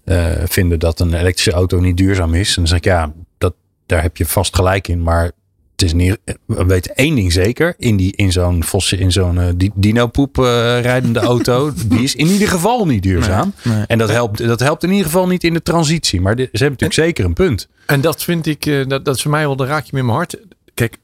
[0.03, 2.47] eh, vinden dat een elektrische auto niet duurzaam is.
[2.49, 3.53] En dan zeg ik ja, dat,
[3.85, 5.03] daar heb je vast gelijk in.
[5.03, 5.31] Maar
[5.77, 7.75] het is niet, we weten één ding zeker.
[7.77, 10.43] In, die, in zo'n fosse- in zo'n eh, di- dino-poep eh,
[10.81, 11.72] rijdende auto.
[11.86, 13.53] Die is in ieder geval niet duurzaam.
[13.63, 13.84] Nee.
[13.88, 16.22] En dat helpt, dat helpt in ieder geval niet in de transitie.
[16.22, 17.67] Maar de- ze hebben natuurlijk zeker een punt.
[17.86, 20.15] En dat vind ik, eh, dat, dat is voor mij wel de raakje met mijn
[20.15, 20.38] hart.
[20.74, 20.98] Kijk,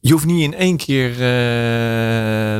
[0.00, 1.16] je hoeft niet in één keer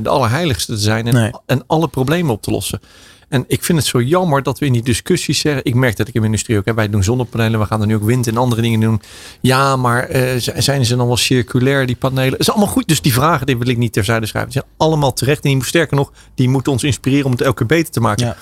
[0.03, 1.31] de allerheiligste te zijn en, Nee.
[1.47, 2.81] en alle problemen op te lossen.
[3.29, 5.65] En ik vind het zo jammer dat we in die discussies zeggen.
[5.65, 6.77] Ik merk dat ik in mijn industrie ook heb.
[6.77, 7.61] Wij doen zonnepanelen.
[7.61, 9.01] We gaan er nu ook wind en andere dingen doen.
[9.41, 12.31] Ja, maar eh, zijn ze dan wel circulair, die panelen?
[12.31, 12.89] Dat is allemaal goed.
[12.89, 14.53] Dus die vragen die wil ik niet terzijde schrijven.
[14.53, 15.45] Die zijn allemaal terecht.
[15.45, 18.27] En die, sterker nog, die moeten ons inspireren om het elke keer beter te maken.
[18.27, 18.37] Ja.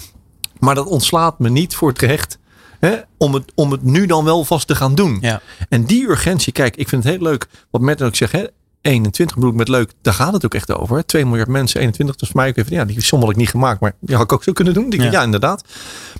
[0.58, 2.38] Maar dat ontslaat me niet voor het recht.
[2.80, 5.18] Hè, om, het, om het nu dan wel vast te gaan doen.
[5.20, 5.40] Ja.
[5.68, 7.46] En die urgentie, kijk, ik vind het heel leuk.
[7.70, 8.44] Wat Matt ook zegt, hè,
[8.86, 9.92] 21 bedoel ik met leuk.
[10.02, 10.96] Daar gaat het ook echt over.
[10.96, 11.02] Hè.
[11.04, 12.16] 2 miljard mensen, 21.
[12.16, 13.80] Dat is voor mij ook even, ja, die som had ik niet gemaakt.
[13.80, 14.90] Maar die had ik ook zo kunnen doen.
[14.90, 15.10] Die, ja.
[15.10, 15.22] Ja.
[15.22, 15.64] inderdaad.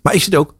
[0.03, 0.55] Maar ik zit ook,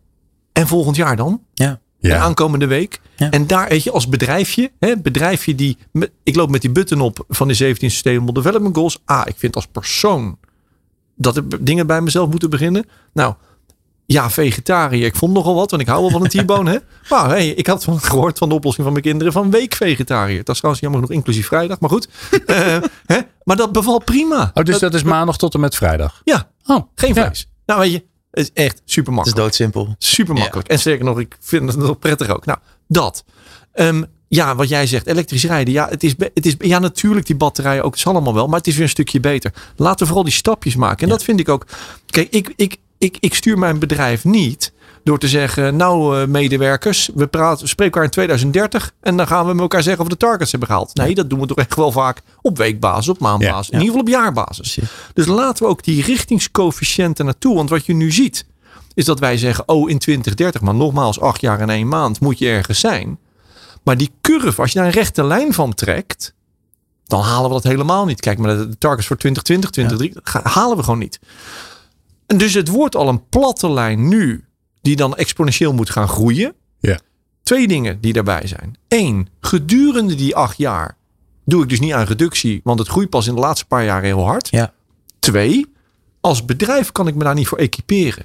[0.53, 1.43] en volgend jaar dan?
[1.55, 1.81] Ja.
[2.01, 3.01] En aankomende week.
[3.17, 3.31] Ja.
[3.31, 7.01] En daar, weet je, als bedrijfje, hè, bedrijfje die, met- ik loop met die button
[7.01, 8.99] op van de 17 Sustainable Development Goals.
[9.05, 10.39] Ah, ik vind als persoon
[11.17, 12.85] dat er dingen bij mezelf moeten beginnen.
[13.13, 13.35] Nou,
[14.07, 15.07] ja, vegetariër.
[15.07, 16.79] Ik vond nogal wat, want ik hou wel van een T-bone, hè.
[17.17, 20.37] Maar hey, ik had van, gehoord van de oplossing van mijn kinderen van week vegetariër.
[20.45, 22.09] Dat is trouwens jammer genoeg inclusief vrijdag, maar goed.
[22.47, 23.19] Eh, hè?
[23.45, 24.51] Maar dat bevalt prima.
[24.55, 26.21] Oh, dus dat is maandag tot en met vrijdag.
[26.25, 27.25] Ja, Oh, geen ja.
[27.25, 27.49] vlees.
[27.67, 29.37] Nou, weet je, het is echt super Het is makkelijk.
[29.37, 29.95] doodsimpel.
[29.99, 30.69] Super makkelijk.
[30.69, 32.45] En sterker nog, ik vind het nog prettig ook.
[32.47, 33.25] Nou, dat.
[33.73, 35.73] Ehm, ja, wat jij zegt, elektrisch rijden.
[35.75, 37.91] Ja, het is, het is, ja, natuurlijk die batterijen ook.
[37.91, 38.47] Het is allemaal wel.
[38.47, 39.53] Maar het is weer een stukje beter.
[39.77, 41.03] Laten we vooral die stapjes maken.
[41.03, 41.67] En dat vind ik ook.
[42.07, 44.73] Kijk, ik, ik, ik, ik stuur mijn bedrijf niet
[45.05, 49.27] door te zeggen, nou eh, medewerkers, we, praten, we spreken elkaar in 2030 en dan
[49.27, 50.95] gaan we met elkaar zeggen of we de targets hebben gehaald.
[50.95, 53.97] Nee, dat doen we toch echt wel vaak op weekbasis, op maandbasis, Ja, in ieder
[53.99, 54.79] geval op jaarbasis.
[55.15, 57.55] Dus laten we ook die richtingscoëfficiënten naartoe.
[57.55, 58.47] Want wat je nu ziet,
[58.95, 62.39] is dat wij zeggen, oh in 2030, maar nogmaals, acht jaar en één maand moet
[62.39, 63.19] je ergens zijn.
[63.83, 66.35] Maar die curve, als je daar een rechte lijn van trekt,
[67.05, 68.21] dan halen we dat helemaal niet.
[68.21, 71.19] Kijk maar de targets voor 2020, 2030, ga- halen we gewoon niet.
[72.27, 74.45] En dus het wordt al een platte lijn nu,
[74.81, 76.55] die dan exponentieel moet gaan groeien.
[76.79, 76.99] Ja.
[77.43, 78.77] Twee dingen die daarbij zijn.
[78.89, 80.97] Eén, gedurende die acht jaar
[81.45, 84.03] doe ik dus niet aan reductie, want het groeit pas in de laatste paar jaar
[84.03, 84.49] heel hard.
[84.49, 84.73] Ja.
[85.19, 85.67] Twee,
[86.21, 88.25] als bedrijf kan ik me daar niet voor equiperen.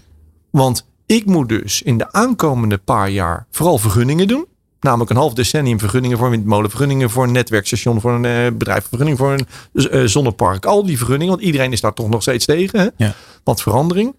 [0.50, 4.46] Want ik moet dus in de aankomende paar jaar vooral vergunningen doen.
[4.82, 8.86] Namelijk een half decennium vergunningen voor windmolen, vergunningen voor een netwerkstation, voor een eh, bedrijf,
[8.88, 10.66] vergunning voor een eh, zonnepark.
[10.66, 12.80] Al die vergunningen, want iedereen is daar toch nog steeds tegen.
[12.80, 12.88] Hè?
[13.06, 13.14] Ja.
[13.44, 14.16] Wat verandering.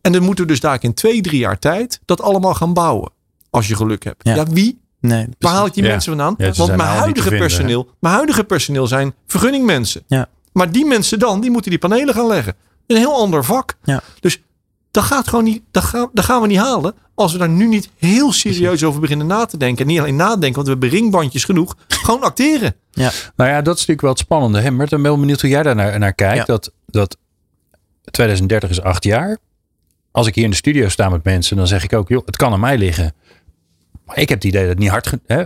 [0.00, 3.10] En dan moeten we dus daar in twee, drie jaar tijd dat allemaal gaan bouwen.
[3.50, 4.20] Als je geluk hebt.
[4.26, 4.44] Ja, Ja.
[4.46, 4.80] wie?
[5.00, 5.88] Nee, Waar haal ik die Ja.
[5.90, 6.34] mensen vandaan?
[6.46, 10.02] Ja, Want mijn huidige, vinden, personeel, mijn huidige personeel zijn vergunningmensen.
[10.06, 10.28] Ja.
[10.52, 12.54] Maar die mensen dan, die moeten die panelen gaan leggen.
[12.86, 13.76] Een heel ander vak.
[13.84, 14.02] Ja.
[14.20, 14.42] Dus
[14.94, 17.66] dat gaat gewoon niet, dat gaan, dat gaan we niet halen als we daar nu
[17.66, 19.84] niet heel serieus over beginnen na te denken.
[19.84, 21.76] En niet alleen nadenken, want we hebben ringbandjes genoeg.
[21.88, 22.74] Gewoon acteren.
[23.36, 24.60] Nou ja, dat is natuurlijk wel het spannende.
[24.60, 24.70] Hè?
[24.70, 26.36] Mert, ik ben wel benieuwd hoe jij daar naar, naar kijkt.
[26.36, 26.44] Ja.
[26.44, 27.16] Dat, dat
[28.10, 29.38] 2030 is acht jaar.
[30.10, 32.36] Als ik hier in de studio sta met mensen, dan zeg ik ook, joh, het
[32.36, 33.14] kan aan mij liggen.
[34.04, 35.12] Maar ik heb het idee dat het niet hard...
[35.26, 35.44] Hè?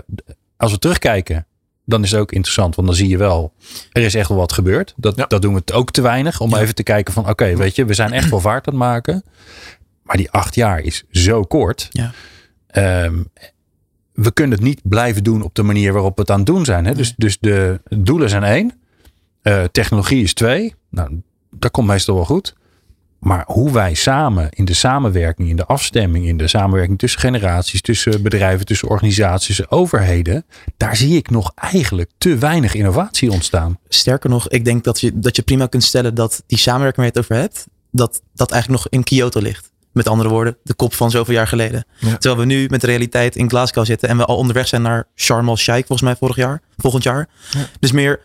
[0.56, 1.46] Als we terugkijken,
[1.88, 2.74] dan is het ook interessant.
[2.74, 3.52] Want dan zie je wel,
[3.92, 4.94] er is echt wel wat gebeurd.
[4.96, 5.26] Dat, Ja.
[5.26, 6.40] dat doen we ook te weinig.
[6.40, 8.82] Om even te kijken van, oké, weet je, we zijn echt wel vaart aan het
[8.82, 9.24] maken.
[10.02, 11.86] Maar die acht jaar is zo kort.
[11.90, 12.12] Ja.
[12.66, 13.22] Ehm,
[14.12, 16.64] we kunnen het niet blijven doen op de manier waarop we het aan het doen
[16.64, 16.84] zijn.
[16.86, 16.94] Hè?
[16.94, 18.72] Dus, dus de doelen zijn één.
[19.42, 20.74] Eh, technologie is twee.
[20.90, 21.20] Nou,
[21.50, 22.54] dat komt meestal wel goed.
[23.18, 27.80] Maar hoe wij samen in de samenwerking, in de afstemming, in de samenwerking tussen generaties,
[27.80, 33.78] tussen bedrijven, tussen organisaties, overheden, daar zie ik nog eigenlijk te weinig innovatie ontstaan.
[33.88, 37.14] Sterker nog, ik denk dat je, dat je prima kunt stellen dat die samenwerking waar
[37.14, 39.72] je het over hebt, dat dat eigenlijk nog in Kyoto ligt.
[39.92, 41.84] Met andere woorden, de kop van zoveel jaar geleden.
[41.98, 42.16] Ja.
[42.16, 45.08] Terwijl we nu met de realiteit in Glasgow zitten en we al onderweg zijn naar
[45.16, 47.28] Sharm el-Sheikh volgens mij vorig jaar, volgend jaar.
[47.80, 48.20] Dus meer,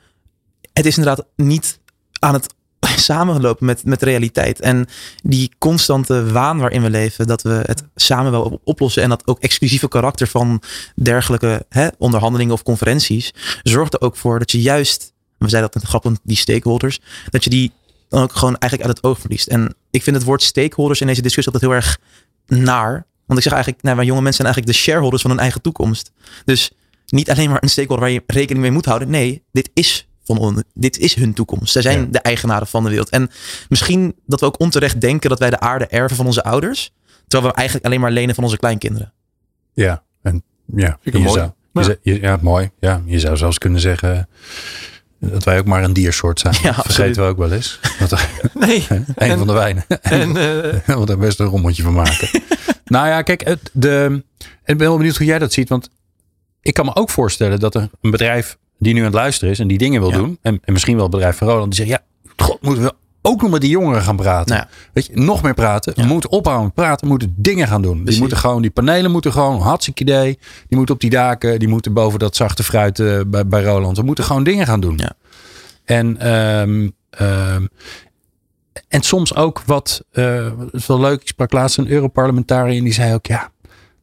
[0.74, 1.80] het is inderdaad niet
[2.20, 2.54] aan het
[2.96, 4.60] samenlopen met, met realiteit.
[4.60, 4.88] En
[5.24, 9.28] die constante waan waarin we leven, dat we het samen wel op- oplossen en dat
[9.28, 10.62] ook exclusieve karakter van
[10.96, 15.82] dergelijke hè, onderhandelingen of conferenties, zorgt er ook voor dat je juist, we zeiden dat
[15.82, 17.72] met grappen, die stakeholders, dat je die
[18.10, 19.48] dan ook gewoon eigenlijk uit het oog verliest.
[19.48, 22.00] En ik vind het woord stakeholders in deze discussie altijd heel erg
[22.46, 23.06] naar.
[23.26, 25.62] Want ik zeg eigenlijk, nou, wij jonge mensen zijn eigenlijk de shareholders van hun eigen
[25.62, 26.12] toekomst.
[26.46, 26.72] Dus
[27.06, 29.10] niet alleen maar een stakeholder waar je rekening mee moet houden.
[29.10, 31.72] Nee, dit is van on, dit is hun toekomst.
[31.72, 32.06] Zij zijn Ja.
[32.12, 33.10] de eigenaren van de wereld.
[33.10, 33.30] En
[33.70, 36.92] misschien dat we ook onterecht denken dat wij de aarde erven van onze ouders.
[37.28, 39.14] Terwijl we eigenlijk alleen maar lenen van onze kleinkinderen.
[39.74, 40.44] Ja, en
[40.76, 41.34] ja, ik je mooi.
[41.40, 42.70] zou, je zou- je- ja, mooi.
[42.80, 44.30] Ja, je zou zelfs kunnen zeggen
[45.20, 46.54] dat wij ook maar een diersoort zijn.
[46.62, 46.96] Ja, dat absoluut.
[46.96, 47.80] vergeten we ook wel eens.
[48.10, 48.86] Dat, Nee.
[48.90, 49.84] een En- van de wijnen.
[50.02, 52.42] En eh, We er best een rommeltje van maken.
[52.86, 54.24] nou ja, kijk, het, de,
[54.66, 55.70] ik ben wel benieuwd hoe jij dat ziet.
[55.70, 55.90] Want
[56.62, 59.60] ik kan me ook voorstellen dat er een bedrijf die nu aan het luisteren is
[59.60, 60.18] en die dingen wil Ja.
[60.18, 60.38] doen.
[60.42, 61.76] En, en misschien wel het bedrijf van Roland.
[61.76, 64.56] Die zegt, ja, god, moeten we ook nog met die jongeren gaan praten.
[64.56, 64.76] Nou ja.
[64.94, 65.94] Weet je, nog meer praten.
[65.96, 67.02] We moeten ophouden met praten.
[67.06, 68.04] We moeten dingen gaan doen.
[68.06, 70.40] Die moeten gewoon, die panelen moeten gewoon, hartstikke idee.
[70.68, 71.60] Die moeten op die daken.
[71.60, 73.98] Die moeten boven dat zachte fruit eh, bij, bij Roland.
[73.98, 74.98] We moeten gewoon dingen gaan doen.
[74.98, 75.14] Ja.
[75.86, 77.66] En, ehm, ehm,
[78.88, 81.22] en soms ook wat, eh, het is wel leuk.
[81.22, 83.52] Ik sprak laatst een Europarlementariër en die zei ook, ja,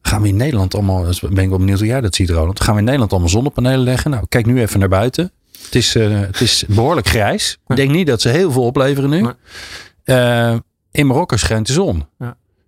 [0.01, 2.61] gaan we in Nederland allemaal, dus ben ik wel benieuwd hoe jij dat ziet Roland.
[2.61, 4.11] Gaan we in Nederland allemaal zonnepanelen leggen?
[4.11, 5.31] Nou, kijk nu even naar buiten.
[5.63, 7.57] Het is, eh, het is behoorlijk grijs.
[7.67, 9.29] Ik denk niet dat ze heel veel opleveren nu.
[10.03, 10.55] Eh,
[10.91, 12.05] in Marokko schijnt de zon.
[12.19, 12.25] Ja.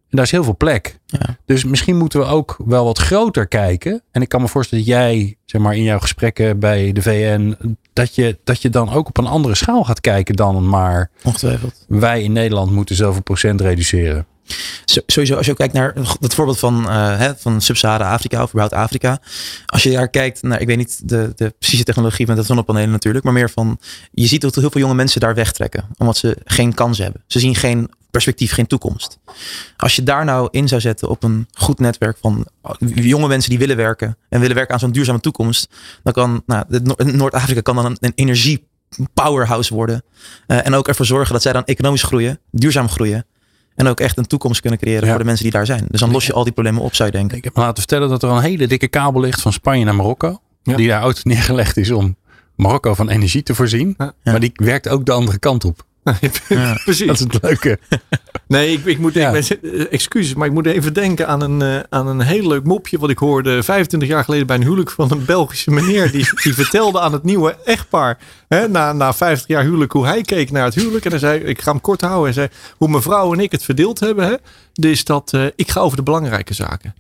[0.10, 1.00] En daar is heel veel plek.
[1.06, 1.38] Ja.
[1.46, 4.02] Dus misschien moeten we ook wel wat groter kijken.
[4.12, 7.58] En ik kan me voorstellen dat jij, zeg maar, in jouw gesprekken bij de VN,
[7.93, 11.86] dat je, dat je dan ook op een andere schaal gaat kijken dan maar Ongetwijfeld.
[11.88, 14.26] wij in Nederland moeten zoveel procent reduceren.
[14.86, 18.76] Sowieso, als je kijkt naar het voorbeeld van, eh, hè, van Sub-Sahara Afrika of überhaupt
[18.76, 19.20] Afrika.
[19.66, 22.92] Als je daar kijkt naar, ik weet niet de, de precieze technologie met de zonnepanelen
[22.92, 23.80] natuurlijk, maar meer van,
[24.12, 25.86] je ziet dat heel veel jonge mensen daar wegtrekken.
[25.98, 27.24] Omdat ze geen kans hebben.
[27.28, 29.20] Ze zien geen perspectief, geen toekomst.
[29.78, 32.48] Als je daar nou in zou zetten op een goed netwerk van
[32.96, 35.70] jonge mensen die willen werken en willen werken aan zo'n duurzame toekomst,
[36.04, 36.66] dan kan nou,
[36.98, 38.68] Noord-Afrika kan dan een, een energie
[39.14, 40.04] powerhouse worden.
[40.48, 43.26] Eh, en ook ervoor zorgen dat zij dan economisch groeien, duurzaam groeien.
[43.76, 45.10] En ook echt een toekomst kunnen creëren Ja.
[45.10, 45.86] voor de mensen die daar zijn.
[45.90, 47.38] Dus dan los je al die problemen op, zou je denken.
[47.38, 49.96] Ik heb me laten vertellen dat er een hele dikke kabel ligt van Spanje naar
[49.96, 50.40] Marokko.
[50.64, 50.76] Ja.
[50.76, 52.16] Die daar ooit neergelegd is om
[52.56, 53.96] Marokko van energie te voorzien.
[53.98, 54.14] Ja.
[54.24, 55.86] Maar die werkt ook de andere kant op.
[56.84, 57.08] precies.
[57.08, 57.80] Dat is het leuke.
[58.48, 59.32] Nee, ik, ik moet Ja.
[59.32, 62.63] ik ben- excuses, maar ik moet even denken aan een, eh, aan een heel leuk
[62.63, 66.12] mopje wat ik hoorde 25 jaar geleden bij een huwelijk van een Belgische meneer.
[66.12, 70.22] Die, die vertelde aan het nieuwe echtpaar, hè, na, na 50 jaar huwelijk, hoe hij
[70.22, 71.06] keek naar het huwelijk.
[71.06, 72.24] En hij zei, ik ga hem kort houden.
[72.24, 74.36] Hij zei, hoe mevrouw en ik het verdeeld hebben, hè,
[74.89, 76.94] is dat eh, ik ga over de belangrijke zaken.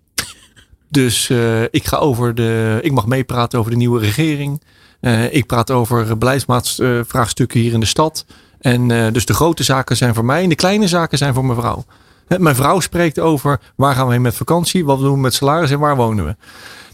[0.89, 4.61] Dus eh, ik ga over de, ik mag meepraten over de nieuwe regering.
[5.31, 8.25] Ik praat over beleidsvraagstukken hier in de stad.
[8.63, 11.45] En eh, dus de grote zaken zijn voor mij en de kleine zaken zijn voor
[11.45, 11.85] mijn vrouw.
[12.37, 15.71] Mijn vrouw spreekt over waar gaan we heen met vakantie, wat doen we met salaris
[15.71, 16.35] en waar wonen we.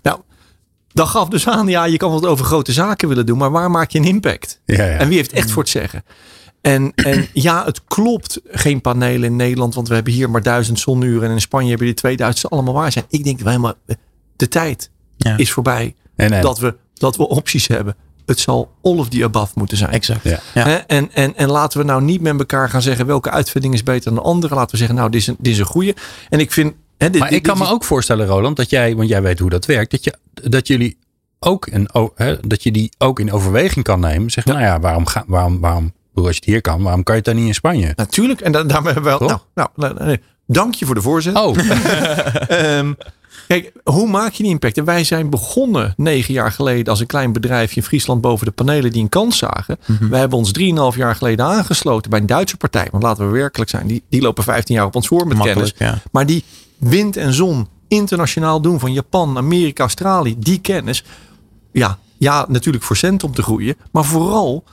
[0.02, 0.20] Nou,
[0.94, 3.72] dat gaf dus aan, ja, je kan wat over grote zaken willen doen, maar waar
[3.72, 4.62] maak je een impact?
[4.66, 4.98] Ja, ja.
[4.98, 6.04] En wie heeft echt voor het zeggen?
[6.62, 10.80] En, en ja, het klopt, geen panelen in Nederland, want we hebben hier maar duizend
[10.80, 13.06] zonuren en in Spanje hebben die 2000 allemaal waar zijn.
[13.10, 13.74] Ik denk wel helemaal,
[14.36, 15.38] de tijd Ja.
[15.38, 16.42] is voorbij Nee, nee.
[16.42, 17.96] dat, we, dat we opties hebben.
[18.30, 19.90] Het zal all of the above moeten zijn.
[19.92, 20.24] Exact.
[20.24, 20.40] Ja.
[20.54, 20.64] Ja.
[20.64, 20.76] Hè?
[20.76, 24.04] En, en, en laten we nou niet met elkaar gaan zeggen welke uitvinding is beter
[24.04, 24.56] dan de andere.
[24.56, 25.96] Laten we zeggen, nou, dit is een, dit is een goede.
[26.30, 26.74] En ik vind.
[26.98, 29.10] Hè, dit, Maar dit- ik kan dit me is- ook voorstellen, Roland, dat jij, want
[29.10, 30.98] jij weet hoe dat werkt, dat, je, dat jullie
[31.40, 34.30] ook een, hè, dat je die ook in overweging kan nemen.
[34.32, 37.22] Zeg, nou ja, waarom, ga, waarom, waarom, als je het hier kan, waarom kan je
[37.22, 37.94] het dan niet in Spanje?
[37.96, 38.42] Natuurlijk.
[38.42, 39.28] En da daarmee hebben we wel.
[39.54, 40.20] Nou, nou, nee, nee.
[40.48, 41.36] dank je voor de voorzet.
[41.36, 41.56] Oh,
[42.48, 42.94] Ehm,
[43.50, 44.78] kijk, hoe maak je die impact?
[44.78, 48.52] En wij zijn begonnen negen jaar geleden als een klein bedrijfje in Friesland boven de
[48.52, 49.80] panelen die een kans zagen.
[49.86, 50.10] Mhm.
[50.10, 52.88] We hebben ons drieënhalf jaar geleden aangesloten bij een Duitse partij.
[52.92, 55.74] Want laten we werkelijk zijn, die, die lopen 15 jaar op ons voor met kennis.
[55.78, 56.02] Ja.
[56.12, 56.44] Maar die
[56.78, 61.04] wind en zon internationaal doen van Japan, Amerika, Australië, die kennis.
[61.72, 64.64] Ja, ja, natuurlijk voor cent om te groeien, maar vooral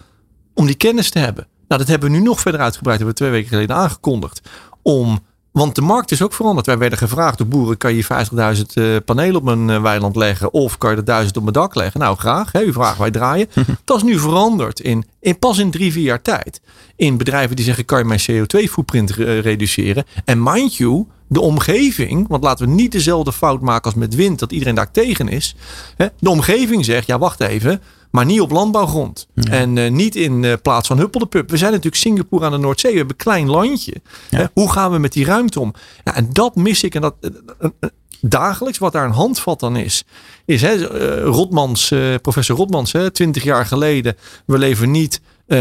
[0.55, 1.47] om die kennis te hebben.
[1.69, 2.99] Nou, dat hebben we nu nog verder uitgebreid.
[2.99, 4.41] Hebben we twee weken geleden aangekondigd.
[4.83, 5.21] Om,
[5.57, 6.67] want de markt is ook veranderd.
[6.67, 10.53] Wij werden gevraagd door boeren: kan je 50.000 eh, panelen op mijn eh, weiland leggen?
[10.53, 12.01] Of kan je er 1000 op mijn dak leggen?
[12.01, 12.53] Nou, graag.
[12.53, 13.49] Hè, u vraagt, wij draaien.
[13.85, 16.61] dat is nu veranderd in, in pas in drie, vier jaar tijd.
[16.97, 20.05] In bedrijven die zeggen: kan je mijn CO2-footprint re- reduceren?
[20.25, 24.39] En mind you, de omgeving, want laten we niet dezelfde fout maken als met wind,
[24.39, 25.57] dat iedereen daar tegen is.
[25.97, 27.83] Hè, de omgeving zegt: ja, wacht even.
[28.17, 29.27] Maar niet op landbouwgrond.
[29.51, 31.51] En uh, niet in uh, plaats van Huppel de Pup.
[31.51, 32.91] We zijn natuurlijk Singapore aan de Noordzee.
[32.91, 33.95] We hebben een klein landje.
[34.31, 34.39] Ja.
[34.39, 34.45] Hè?
[34.53, 35.75] Hoe gaan we met die ruimte om?
[36.05, 36.95] En dat mis ik.
[36.95, 37.15] En dat,
[38.21, 40.05] dagelijks, wat daar een handvat dan is,
[40.45, 40.85] is hè,
[41.23, 44.17] Rotmans, professor Rotmans, hè, 20 jaar geleden.
[44.47, 45.21] We leven niet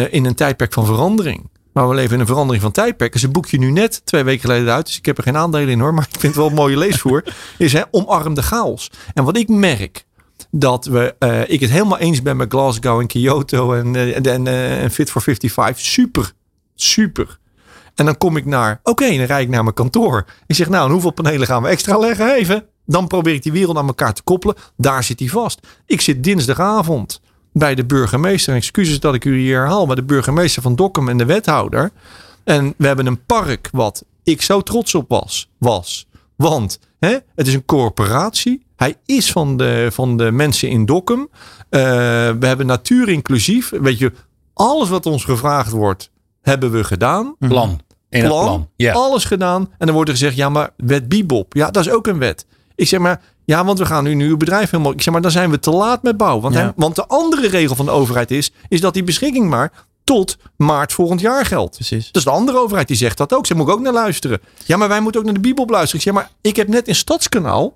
[0.10, 1.50] in een tijdperk van verandering.
[1.72, 3.14] Maar we leven in een verandering van tijdperk.
[3.14, 4.86] Dus een boekje nu net twee weken geleden uit.
[4.86, 5.94] Dus ik heb er geen aandelen in hoor.
[5.94, 7.24] Maar ik vind het wel een mooie leesvoer.
[7.58, 8.92] is hè, omarm de chaos.
[9.14, 10.06] En wat ik merk.
[10.58, 14.46] Dat we, uh, ik het helemaal eens ben met Glasgow en Kyoto en, uh, en,
[14.46, 15.86] uh, en Fit for 55.
[15.86, 16.32] Super,
[16.76, 17.40] super.
[17.96, 20.26] En dan kom ik naar, oké, dan rijd ik naar mijn kantoor.
[20.48, 22.36] Ik zeg, nou, en hoeveel panelen gaan we extra leggen?
[22.36, 22.66] Even.
[22.86, 24.56] Dan probeer ik die wereld aan elkaar te koppelen.
[24.78, 25.68] Daar zit hij vast.
[25.86, 27.22] Ik zit dinsdagavond
[27.54, 28.56] bij de burgemeester.
[28.56, 31.92] Excuses dat ik u hier herhaal, maar de burgemeester van Dokkum en de wethouder.
[32.44, 35.50] En we hebben een park wat ik zo trots op was.
[35.58, 36.08] was.
[36.36, 38.65] Want hè, het is een corporatie.
[38.76, 41.20] Hij is van de, van de mensen in Dokkum.
[41.20, 41.30] Uh,
[42.40, 43.70] we hebben natuur inclusief.
[43.70, 44.12] Weet je,
[44.54, 46.12] alles wat ons gevraagd wordt,
[46.42, 47.36] hebben we gedaan.
[47.40, 47.80] Plan.
[48.10, 48.70] In plan, plan.
[48.76, 48.96] Yeah.
[48.96, 49.62] Alles gedaan.
[49.78, 51.54] En dan wordt er gezegd, ja, maar wet Bibop.
[51.54, 52.46] Ja, dat is ook een wet.
[52.76, 54.92] Ik zeg maar, ja, want we gaan nu een nieuw bedrijf helemaal.
[54.92, 56.42] Ik zeg maar, dan zijn we te laat met bouwen.
[56.42, 56.62] Want, Ja.
[56.62, 59.72] hij- want de andere regel van de overheid is, is dat die beschikking maar
[60.04, 61.76] tot maart volgend jaar geldt.
[61.76, 62.12] Precies.
[62.12, 63.46] Dus de andere overheid die zegt dat ook.
[63.46, 64.40] Ze moet ook naar luisteren.
[64.66, 65.96] Ja, maar wij moeten ook naar de Bibel luisteren.
[65.96, 67.74] Ik zeg maar, ik heb net in Stadskanaal,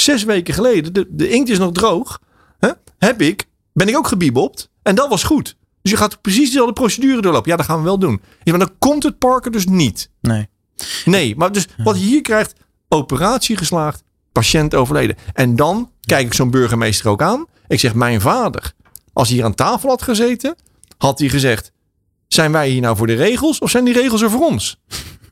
[0.00, 2.20] zes weken geleden, de, de inkt is nog droog,
[2.58, 4.70] hè, heb ik, ben ik ook gebiebopt.
[4.82, 5.56] En dat was goed.
[5.82, 7.50] Dus je gaat precies dezelfde procedure doorlopen.
[7.50, 8.20] Ja, dat gaan we wel doen.
[8.42, 10.10] Ja, maar dan komt het park er dus niet.
[10.20, 10.48] Nee.
[11.04, 12.52] Nee, maar dus wat je hier krijgt,
[12.88, 15.16] operatie geslaagd, patiënt overleden.
[15.32, 17.46] En dan kijk ik zo'n burgemeester ook aan.
[17.66, 18.72] Ik zeg, mijn vader,
[19.12, 20.56] als hij hier aan tafel had gezeten,
[20.98, 21.72] had hij gezegd,
[22.28, 24.80] zijn wij hier nou voor de regels of zijn die regels er voor ons?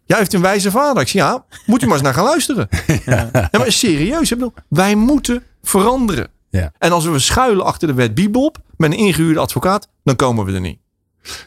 [0.07, 1.03] Jij heeft een wijze vader.
[1.03, 2.69] Ik zeg, ja, moet u maar eens naar gaan luisteren.
[3.07, 3.31] Ja.
[3.33, 6.29] maar serieus, ik bedoel, wij moeten veranderen.
[6.51, 6.73] Ja.
[6.79, 10.53] En als we schuilen achter de wet Bibop met een ingehuurde advocaat, dan komen we
[10.53, 10.79] er niet.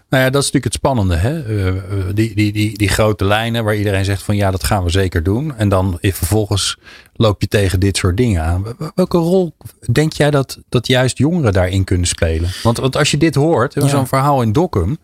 [0.10, 1.16] Nou ja, dat is natuurlijk het spannende.
[1.16, 1.48] Hè?
[1.48, 1.82] Uh, uh,
[2.14, 5.24] die, die, die, die grote lijnen waar iedereen zegt van ja, dat gaan we zeker
[5.24, 5.56] doen.
[5.56, 6.78] En dan vervolgens
[7.14, 8.64] loop je tegen dit soort dingen aan.
[8.96, 9.56] Welke rol
[9.92, 12.50] denk jij dat, dat juist jongeren daarin kunnen spelen?
[12.64, 13.88] Want, want als je dit hoort, ja.
[13.88, 14.98] zo'n verhaal in Dokkum.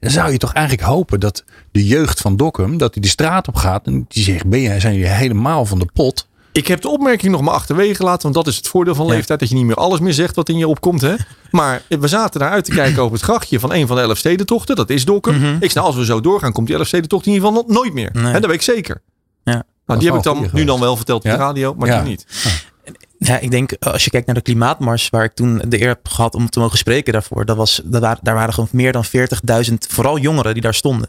[0.00, 3.48] Dan zou je toch eigenlijk hopen dat de jeugd van Dokkum, dat die de straat
[3.48, 3.86] op gaat.
[3.86, 6.28] En die zegt, ben je, zijn jullie helemaal van de pot?
[6.52, 8.22] Ik heb de opmerking nog maar achterwege gelaten.
[8.22, 9.40] Want dat is het voordeel van leeftijd.
[9.40, 11.00] Dat je niet meer alles meer zegt wat in je opkomt.
[11.00, 11.14] Hè?
[11.50, 14.18] Maar we zaten daar uit te kijken over het grachtje van een van de elf
[14.18, 14.76] stedentochten.
[14.76, 15.34] Dat is Dokkum.
[15.34, 15.56] Mm -hmm.
[15.60, 18.10] Ik snap, als we zo doorgaan, komt die elf stedentocht in ieder geval nooit meer.
[18.12, 18.24] Nee.
[18.24, 19.02] Hè, dat weet ik zeker.
[19.44, 19.62] Ja.
[19.86, 22.00] Nou, die heb ik dan nu dan wel verteld op de radio, maar ja.
[22.00, 22.26] die niet.
[23.22, 26.08] Ja, ik denk als je kijkt naar de klimaatmars, waar ik toen de eer heb
[26.08, 29.04] gehad om te mogen spreken daarvoor, dat was, dat waren, daar waren gewoon meer dan
[29.06, 31.08] 40.000, vooral jongeren die daar stonden.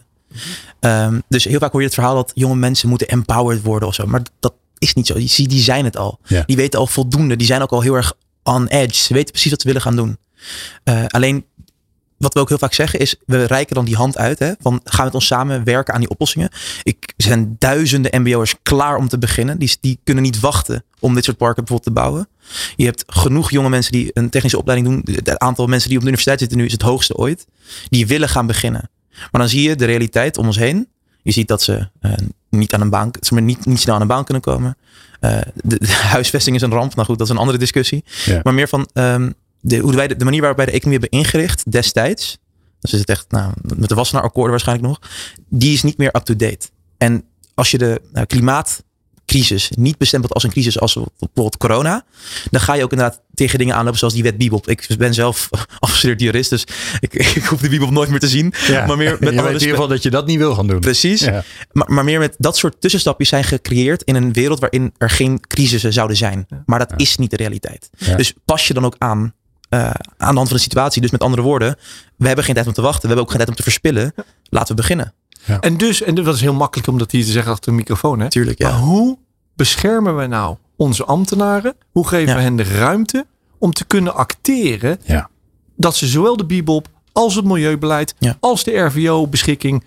[0.80, 3.93] Um, dus heel vaak hoor je het verhaal dat jonge mensen moeten empowered worden of
[3.93, 4.08] zo.
[4.08, 5.13] Maar dat is niet zo.
[5.13, 6.19] Die, die zijn het al.
[6.26, 6.43] Ja.
[6.45, 7.36] Die weten al voldoende.
[7.36, 9.02] Die zijn ook al heel erg on edge.
[9.02, 10.17] Ze weten precies wat ze willen gaan doen.
[10.84, 11.45] Uh, alleen
[12.22, 14.40] wat we ook heel vaak zeggen is, we reiken dan die hand uit.
[14.40, 16.50] Hè, van gaan we met ons samen werken aan die oplossingen.
[16.84, 19.58] Ik er zijn duizenden mbo'ers klaar om te beginnen.
[19.58, 22.28] Die, die kunnen niet wachten om dit soort parken bijvoorbeeld te bouwen.
[22.76, 25.16] Je hebt genoeg jonge mensen die een technische opleiding doen.
[25.16, 27.48] Het aantal mensen die op de universiteit zitten nu is het hoogste ooit.
[27.90, 28.90] Die willen gaan beginnen.
[29.12, 30.88] Maar dan zie je de realiteit om ons heen.
[31.22, 32.14] Je ziet dat ze uh,
[32.50, 34.78] niet aan een baan, ze niet, niet snel aan een baan kunnen komen.
[35.22, 36.96] Uh, de, de, huisvesting is een ramp.
[36.96, 38.04] Nou goed, dat is een andere discussie.
[38.26, 38.40] Ja.
[38.44, 41.19] Maar meer van um, de, hoe wij de, de, manier waarop wij de economie hebben
[41.19, 42.38] ingericht destijds.
[42.80, 45.00] Dus is het echt, nou, met de Wassenaar-akkoorden waarschijnlijk nog.
[45.50, 46.69] Die is niet meer up-to-date.
[46.97, 52.06] En als je de nou, klimaatcrisis niet bestempelt als een crisis als bijvoorbeeld corona.
[52.50, 54.67] Dan ga je ook inderdaad tegen dingen aanlopen zoals die wet Bibop.
[54.67, 56.63] Ik ben zelf afgestudeerd jurist, dus
[57.00, 58.54] ik, ik hoef de Bibop nooit meer te zien.
[58.67, 58.86] Ja.
[58.86, 60.80] Maar meer met je weet in ieder geval dat je dat niet wil gaan doen.
[60.80, 61.21] Precies.
[61.21, 61.43] Ja.
[61.71, 65.39] Maar, maar, meer met dat soort tussenstapjes zijn gecreëerd in een wereld waarin er geen
[65.47, 66.47] crisissen zouden zijn.
[66.65, 67.89] Maar dat is niet de realiteit.
[68.15, 69.34] Dus pas je dan ook aan
[69.74, 69.80] uh,
[70.18, 71.02] aan de hand van de situatie.
[71.02, 71.76] Dus met andere woorden,
[72.16, 73.02] we hebben geen tijd om te wachten.
[73.02, 74.14] We hebben ook geen tijd om te verspillen.
[74.50, 75.14] Laten we beginnen.
[75.46, 75.60] Ja.
[75.60, 78.20] En dus, en dat is heel makkelijk om dat hier te zeggen achter de microfoon.
[78.20, 78.30] Hè?
[78.30, 78.70] Tuurlijk, ja.
[78.70, 79.18] Maar hoe
[79.56, 81.76] beschermen we nou onze ambtenaren?
[81.92, 82.36] Hoe geven ja.
[82.36, 83.26] we hen de ruimte
[83.58, 85.30] om te kunnen acteren ja.
[85.76, 89.84] dat ze zowel de Bibop als het milieubeleid als de RVO-beschikking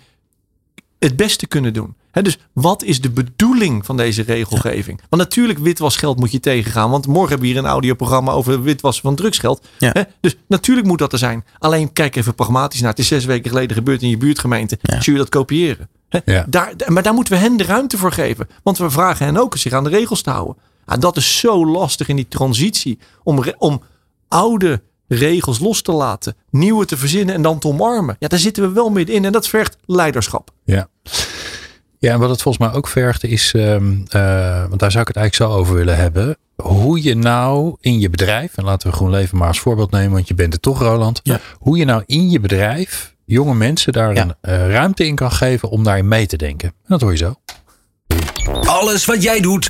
[0.99, 1.95] het beste kunnen doen?
[2.15, 5.01] He, dus wat is de bedoeling van deze regelgeving?
[5.09, 6.89] Want natuurlijk witwasgeld moet je tegengaan.
[6.89, 9.67] Want morgen hebben we hier een audioprogramma over witwassen van drugsgeld.
[9.77, 9.89] Ja.
[9.93, 11.45] He, dus natuurlijk moet dat er zijn.
[11.59, 12.89] Alleen kijk even pragmatisch naar.
[12.89, 14.77] Het is zes weken geleden gebeurd in je buurtgemeente.
[14.81, 15.01] Ja.
[15.01, 15.89] Zul je dat kopiëren?
[16.09, 16.45] He, ja.
[16.49, 18.47] daar, maar daar moeten we hen de ruimte voor geven.
[18.63, 20.55] Want we vragen hen ook zich aan de regels te houden.
[20.87, 22.99] Ja, dat is zo lastig in die transitie.
[23.23, 23.81] Om, om
[24.27, 26.35] oude regels los te laten.
[26.49, 28.15] Nieuwe te verzinnen en dan te omarmen.
[28.19, 29.25] Ja, daar zitten we wel middenin.
[29.25, 30.51] En dat vergt leiderschap.
[30.63, 30.87] Ja.
[32.05, 35.07] Ja, en wat het volgens mij ook vergt is, um, uh, want daar zou ik
[35.07, 36.37] het eigenlijk zo over willen hebben.
[36.55, 40.27] Hoe je nou in je bedrijf, en laten we GroenLeven maar als voorbeeld nemen, want
[40.27, 41.19] je bent er toch Roland.
[41.23, 41.39] Ja.
[41.59, 44.21] Hoe je nou in je bedrijf jonge mensen daar Ja.
[44.21, 46.67] een eh, ruimte in kan geven om daarin mee te denken.
[46.69, 47.35] En dat hoor je zo.
[48.63, 49.69] Alles wat jij doet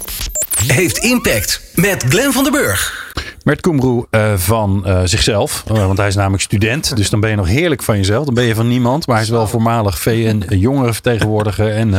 [0.66, 1.62] heeft impact.
[1.76, 3.05] Met Glenn van den Burg.
[3.46, 6.96] Mert Koemroe eh, van eh, zichzelf, eh, want hij is namelijk student.
[6.96, 8.26] Dus dan ben je nog heerlijk van jezelf.
[8.26, 9.08] Dan ben je van niemand.
[9.08, 11.94] Maar hij is wel voormalig VN-jongerenvertegenwoordiger en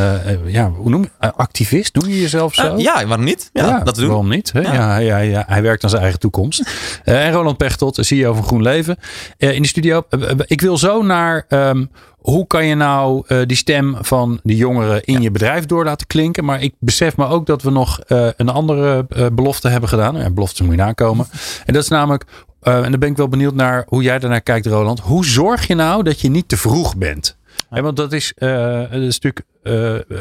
[0.46, 1.94] ja, hoe noem je activist?
[1.94, 2.76] Noem je jezelf zo?
[2.76, 3.50] Ja, waarom niet?
[3.52, 4.06] Ja, dat doen.
[4.06, 4.52] Waarom niet?
[4.52, 4.61] Hè?
[4.61, 4.96] Ja.
[4.96, 5.44] Ja.
[5.46, 6.62] hij, werkt aan zijn eigen toekomst.
[7.04, 8.96] En Roland Pechtold, CEO van GroenLeven.
[9.37, 10.02] In de studio.
[10.46, 11.85] Ik wil zo naar ehm,
[12.26, 16.06] hoe kan je nou eh, die stem van de jongeren in je bedrijf door laten
[16.06, 16.44] klinken.
[16.44, 20.16] Maar ik besef me ook dat we nog eh, een andere eh, belofte hebben gedaan.
[20.16, 21.26] Ja, beloftes moet je nakomen.
[21.66, 22.24] En dat is namelijk,
[22.60, 25.00] en dan ben ik wel benieuwd naar hoe jij daarnaar kijkt Roland.
[25.00, 27.36] Hoe zorg je nou dat je niet te vroeg bent?
[27.68, 29.42] Want dat is, dat is natuurlijk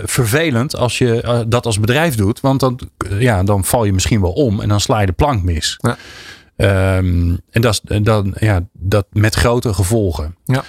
[0.05, 2.39] vervelend als je dat als bedrijf doet.
[2.39, 2.79] Want dan,
[3.19, 5.77] ja, dan val je misschien wel om en dan sla je de plank mis.
[5.77, 5.97] Ja.
[6.55, 10.35] Ehm, en dat, is, dan, ja, dat met grote gevolgen.
[10.43, 10.63] Ja.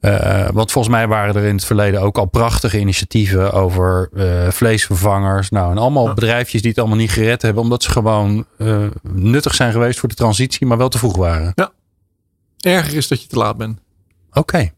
[0.00, 4.50] Eh, want volgens mij waren er in het verleden ook al prachtige initiatieven over eh,
[4.50, 5.50] vleesvervangers.
[5.50, 6.14] Nou, en allemaal Ja.
[6.14, 7.62] bedrijfjes die het allemaal niet gered hebben.
[7.62, 11.54] Omdat ze gewoon eh, nuttig zijn geweest voor de transitie, maar wel te vroeg waren.
[12.60, 13.78] Erger is dat je te laat bent.
[14.32, 14.70] Oké.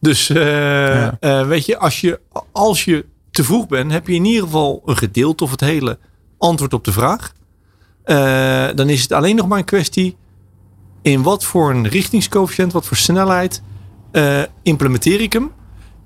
[0.00, 2.20] Dus eh, eh, weet je als, je,
[2.52, 5.98] als je te vroeg bent, heb je in ieder geval een gedeelte of het hele
[6.38, 7.32] antwoord op de vraag.
[8.74, 10.16] Dan is het alleen nog maar een kwestie
[11.02, 13.62] in wat voor een richtingscoëfficiënt, wat voor snelheid
[14.10, 15.52] eh, implementeer ik hem.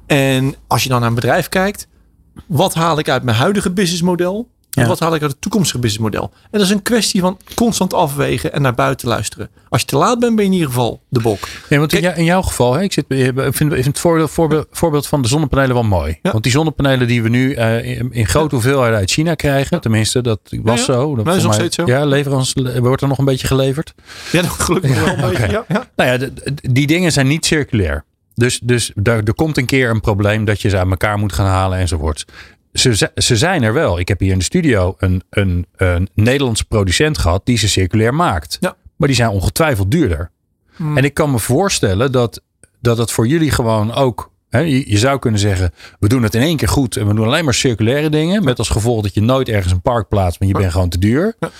[0.06, 1.88] En als je dan naar een bedrijf kijkt,
[2.46, 4.51] wat haal ik uit mijn huidige businessmodel?
[4.72, 4.88] En Ja.
[4.88, 6.30] wat haal ik uit het toekomstige businessmodel?
[6.42, 9.50] En dat is een kwestie van constant afwegen en naar buiten luisteren.
[9.68, 11.38] Als je te laat bent, ben je in ieder geval de bok.
[11.68, 14.02] Nee, want in, Kijk- jou- in jouw geval, hè, ik, zit, ik vind, ik vind
[14.02, 14.30] het
[14.70, 16.18] voorbeeld, van de zonnepanelen wel mooi.
[16.22, 16.30] Ja.
[16.30, 20.20] Want die zonnepanelen die we nu eh, in, in grote hoeveelheden uit China krijgen, tenminste,
[20.20, 21.14] dat was Ja, zo.
[21.16, 21.82] Dat Maar is nog steeds zo.
[21.86, 23.94] Ja, leveren ons, wordt er nog een beetje geleverd.
[24.32, 25.64] Ja, gelukkig wel een beetje.
[25.96, 28.04] Nou ja, de- die dingen zijn niet circulair.
[28.34, 31.32] Dus, dus daar, er komt een keer een probleem dat je ze aan elkaar moet
[31.32, 32.24] gaan halen enzovoort.
[32.72, 33.98] Ze, ze zijn er wel.
[33.98, 38.14] Ik heb hier in de studio een, een, een Nederlandse producent gehad die ze circulair
[38.14, 38.56] maakt.
[38.60, 38.76] Ja.
[38.96, 40.30] Maar die zijn ongetwijfeld duurder.
[40.76, 40.96] Hmm.
[40.96, 42.42] En ik kan me voorstellen dat,
[42.80, 44.30] dat het voor jullie gewoon ook.
[44.48, 47.14] Hè, je, je zou kunnen zeggen, we doen het in één keer goed en we
[47.14, 48.44] doen alleen maar circulaire dingen.
[48.44, 50.98] Met als gevolg dat je nooit ergens een park plaatst, want je bent gewoon te
[50.98, 51.36] duur.
[51.40, 51.50] Ja.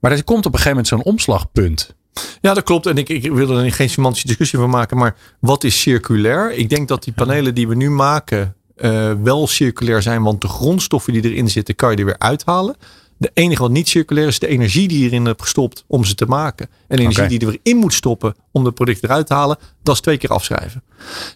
[0.00, 1.94] Maar er komt op een gegeven moment zo'n omslagpunt.
[2.40, 2.86] Ja, dat klopt.
[2.86, 4.96] En ik, ik wil er geen semantische discussie van maken.
[4.96, 6.52] Maar wat is circulair?
[6.52, 10.22] Ik denk dat die panelen die we nu maken eh, wel circulair zijn.
[10.22, 12.76] Want de grondstoffen die erin zitten, kan je er weer uithalen.
[13.16, 16.14] De enige wat niet circulair is de energie die je erin hebt gestopt om ze
[16.14, 16.66] te maken.
[16.88, 17.38] En de energie Oké.
[17.38, 20.30] die je erin moet stoppen om de producten eruit te halen, dat is twee keer
[20.30, 20.82] afschrijven.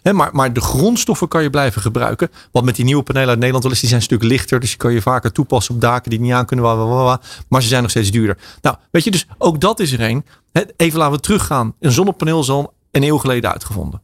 [0.03, 2.29] Hè, maar, maar de grondstoffen kan je blijven gebruiken.
[2.51, 4.59] Want met die nieuwe panelen uit Nederland wel eens, die zijn een stuk lichter.
[4.59, 6.65] Dus die kan je vaker toepassen op daken die niet aan kunnen.
[7.47, 8.37] maar ze zijn nog steeds duurder.
[8.61, 10.25] Nou, weet je, dus ook dat is er een.
[10.75, 11.75] Even laten we teruggaan.
[11.79, 14.01] Een zonnepaneel is al een eeuw geleden uitgevonden.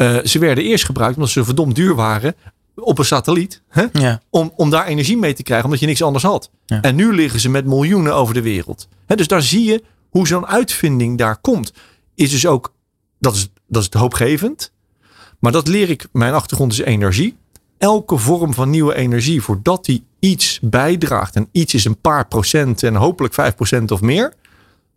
[0.00, 2.34] Eh, ze werden eerst gebruikt omdat ze verdomd duur waren
[2.74, 3.62] op een satelliet.
[3.68, 3.84] Hè?
[3.92, 4.20] Ja.
[4.30, 6.50] Om, om daar energie mee te krijgen, omdat je niks anders had.
[6.66, 6.80] Ja.
[6.80, 8.88] En nu liggen ze met miljoenen over de wereld.
[9.06, 11.72] Hè, dus daar zie je hoe zo'n uitvinding daar komt.
[12.14, 12.74] Is dus ook,
[13.18, 14.72] dat is, dat is het hoopgevend.
[15.38, 17.36] Maar dat leer ik, mijn achtergrond is energie.
[17.78, 21.36] Elke vorm van nieuwe energie, voordat die iets bijdraagt.
[21.36, 24.34] En iets is een paar procent en hopelijk vijf procent of meer.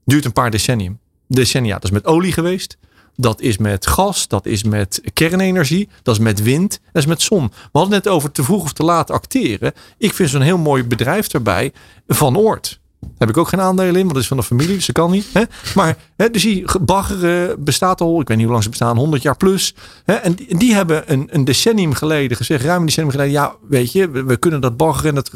[0.06, 1.00] Duurt een paar decennium.
[1.28, 2.78] Decennia, dat is met olie geweest.
[3.16, 7.22] Dat is met gas, dat is met kernenergie, dat is met wind, dat is met
[7.22, 7.48] zon.
[7.48, 9.74] We hadden het net over te vroeg of te laat acteren.
[9.98, 11.72] Ik vind zo'n heel mooi bedrijf daarbij,
[12.08, 12.82] Van Oort.
[13.04, 14.96] Daar heb ik ook geen aandelen in, want dat is van de familie, dus dat
[14.96, 15.28] kan niet.
[15.34, 15.44] Hè?
[15.76, 19.22] Maar hè, dus die baggeren bestaat al, ik weet niet hoe lang ze bestaan, 100
[19.22, 19.76] jaar plus.
[20.06, 20.14] Hè?
[20.14, 24.10] En die, hebben een, een decennium geleden gezegd, ruim een decennium geleden, ja, weet je,
[24.10, 25.10] we, kunnen dat baggeren.
[25.10, 25.34] En dat,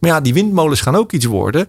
[0.00, 1.68] maar ja, die windmolens gaan ook iets worden.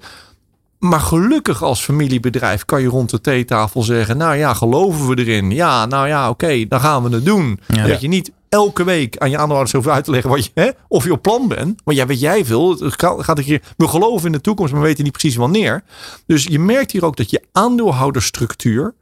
[0.79, 5.51] Maar gelukkig als familiebedrijf kan je rond de theetafel zeggen: Nou ja, geloven we erin?
[5.51, 7.59] Ja, nou ja, oké, dan gaan we het doen.
[7.67, 7.87] Ja.
[7.87, 10.69] Dat je niet elke week aan je aandeelhouders hoeft uit te leggen wat je, hè,
[10.87, 11.81] of je op plan bent.
[11.83, 12.69] Want ja, weet jij veel.
[12.69, 15.35] Het gaat gaat een keer, we geloven in de toekomst, maar we weten niet precies
[15.35, 15.83] wanneer.
[16.25, 18.93] Dus je merkt hier ook dat je aandeelhoudersstructuur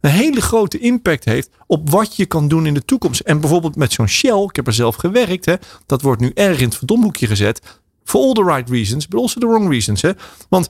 [0.00, 3.20] een hele grote impact heeft op wat je kan doen in de toekomst.
[3.20, 5.54] En bijvoorbeeld met zo'n Shell, ik heb er zelf gewerkt, hè,
[5.86, 7.80] dat wordt nu erg in het verdomhoekje gezet.
[8.04, 10.02] For all the right reasons, but also the wrong reasons.
[10.02, 10.10] Hè.
[10.48, 10.68] Want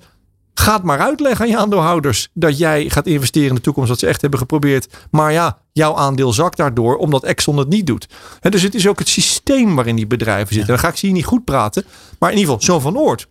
[0.62, 3.98] Ga het maar uitleggen aan je aandeelhouders dat jij gaat investeren in de toekomst, wat
[3.98, 4.88] ze echt hebben geprobeerd.
[5.10, 8.08] Maar ja, jouw aandeel zakt daardoor omdat Exxon het niet doet.
[8.40, 10.68] Hè, dus het is ook het systeem waarin die bedrijven zitten.
[10.68, 11.84] Dan ga ik ze hier niet goed praten.
[12.18, 13.28] Maar in ieder geval, zo'n van Oort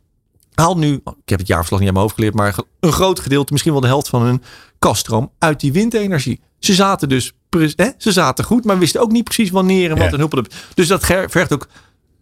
[0.53, 3.51] haalt nu, ik heb het jaarverslag niet aan mijn hoofd geleerd, maar een groot gedeelte,
[3.51, 4.43] misschien wel de helft van hun
[4.79, 6.39] kaststroom uit die windenergie.
[6.59, 7.34] Ze zaten dus,
[7.75, 10.11] hè, ze zaten goed, maar wisten ook niet precies wanneer en wat Ja.
[10.11, 10.47] en hulp.
[10.73, 11.67] Dus dat vergt ook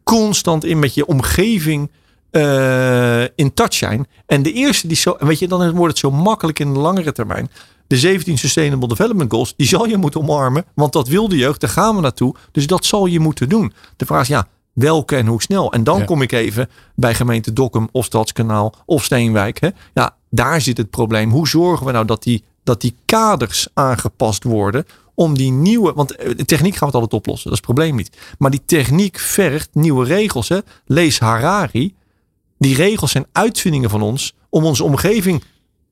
[0.04, 1.92] constant in met je omgeving
[2.32, 4.08] eh, in touch zijn.
[4.26, 6.80] En de eerste die zo, en weet je, dan wordt het zo makkelijk in de
[6.80, 7.50] langere termijn.
[7.88, 10.66] De 17 Sustainable Development Goals, die zal je moeten omarmen.
[10.76, 12.36] Want dat wil de jeugd, daar gaan we naartoe.
[12.52, 13.74] Dus dat zal je moeten doen.
[13.98, 15.72] De vraag is, ja, welke en hoe snel?
[15.72, 16.06] En dan Ja.
[16.06, 19.60] kom ik even bij gemeente Dokkum of Stadskanaal of Steenwijk.
[19.60, 19.70] Hè?
[19.94, 21.32] Ja, daar zit het probleem.
[21.32, 26.16] Hoe zorgen we nou dat die, dat die kaders aangepast worden om die nieuwe, want
[26.16, 28.18] eh, de techniek gaan we het altijd oplossen, dat is het probleem niet.
[28.38, 30.50] Maar die techniek vergt nieuwe regels.
[30.50, 30.58] Hè?
[30.86, 31.96] Lees Harari.
[32.60, 35.44] Die regels zijn uitvindingen van ons om onze omgeving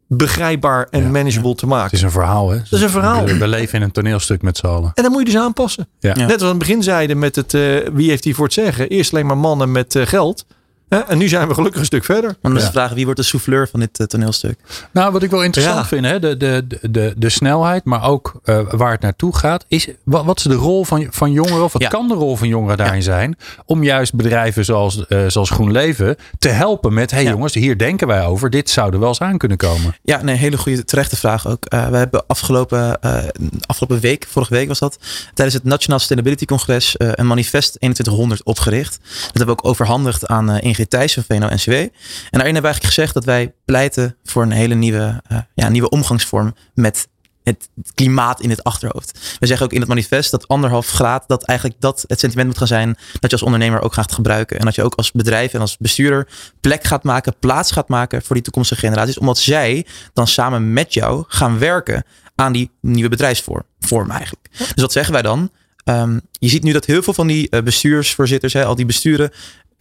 [0.08, 1.84] begrijpbaar en Ja, manageable te maken.
[1.84, 2.58] Het is een verhaal, hè?
[2.58, 3.26] Dat is een verhaal.
[3.26, 4.92] We, leven in een toneelstuk met z'n allen.
[4.94, 5.88] En dan moet je dus aanpassen.
[6.00, 6.14] Ja.
[6.16, 6.26] Ja.
[6.26, 8.54] Net als we aan het begin zeiden met het, eh, wie heeft hier voor het
[8.54, 8.90] zeggen?
[8.90, 10.46] Eerst alleen maar mannen met eh, geld.
[10.90, 12.24] En nu zijn we gelukkig een stuk verder.
[12.30, 12.68] Maar dan is Ja.
[12.68, 14.60] de vraag, wie wordt de souffleur van dit eh, toneelstuk?
[14.92, 15.86] Nou, wat ik wel interessant Ja.
[15.86, 19.66] vind, hè, de, de, de, de, snelheid, maar ook eh, waar het naartoe gaat.
[19.68, 21.88] Is, wat, wat is de rol van, van jongeren, of wat Ja.
[21.88, 23.38] kan de rol van jongeren daarin zijn?
[23.66, 27.32] Om juist bedrijven zoals, eh, zoals GroenLeven te helpen met: hé hey Ja.
[27.32, 28.50] jongens, hier denken wij over.
[28.50, 29.96] Dit zou er wel eens aan kunnen komen.
[30.04, 31.66] Ja, nee, hele goede, terechte vraag ook.
[31.66, 33.18] Eh, we hebben afgelopen, eh,
[33.66, 34.98] afgelopen week, vorige week was dat,
[35.34, 39.00] tijdens het Nationaal Sustainability Congres eh, een manifest 2100 opgericht.
[39.04, 41.72] Dat hebben we ook overhandigd aan eh, Ingrid Thijs van VNO-NCW.
[41.72, 41.90] En
[42.32, 45.90] daarin hebben we eigenlijk gezegd dat wij pleiten voor een hele nieuwe, eh, ja, nieuwe
[45.90, 47.08] omgangsvorm met
[47.44, 49.38] het klimaat in het achterhoofd.
[49.40, 52.58] We zeggen ook in het manifest dat anderhalf graad, dat eigenlijk dat het sentiment moet
[52.58, 54.60] gaan zijn dat je als ondernemer ook gaat gebruiken.
[54.60, 56.28] En dat je ook als bedrijf en als bestuurder
[56.62, 59.18] plek gaat maken, plaats gaat maken voor die toekomstige generaties.
[59.18, 62.04] Omdat zij dan samen met jou gaan werken
[62.36, 64.48] aan die nieuwe bedrijfsvorm vorm eigenlijk.
[64.52, 65.52] Dus wat zeggen wij dan?
[65.84, 69.32] Ehm, je ziet nu dat heel veel van die eh, bestuursvoorzitters, hè, al die besturen,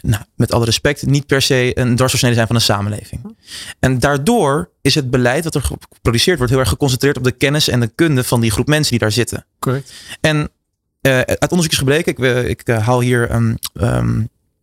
[0.03, 3.37] nou, met alle respect, niet per se een dwarsdoorsnede zijn van een samenleving.
[3.79, 7.69] En daardoor is het beleid wat er geproduceerd wordt heel erg geconcentreerd op de kennis
[7.69, 9.47] en de kunde van die groep mensen die daar zitten.
[9.59, 9.93] Correct.
[10.21, 10.51] En
[11.01, 14.23] eh, uit onderzoek is gebleken, ik, eh, ik eh, haal hier ehm, ehm,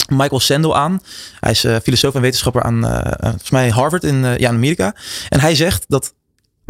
[0.10, 1.02] Michael Sandel aan.
[1.40, 2.82] Hij is filosoof en wetenschapper aan
[3.20, 4.96] volgens mij Harvard in, ja, in Amerika.
[5.30, 6.14] En hij zegt dat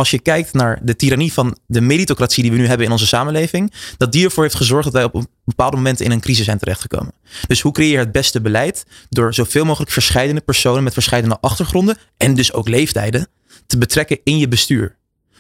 [0.04, 3.08] als je kijkt naar de tirannie van de meritocratie die we nu hebben in onze
[3.08, 6.45] samenleving, dat die ervoor heeft gezorgd dat wij op een bepaalde momenten in een crisis
[6.45, 7.14] zijn terechtgekomen.
[7.47, 8.86] Dus hoe creëer je het beste beleid?
[9.10, 13.28] Door zoveel mogelijk verschillende personen met verschillende achtergronden en dus ook leeftijden
[13.68, 14.95] te betrekken in je bestuur.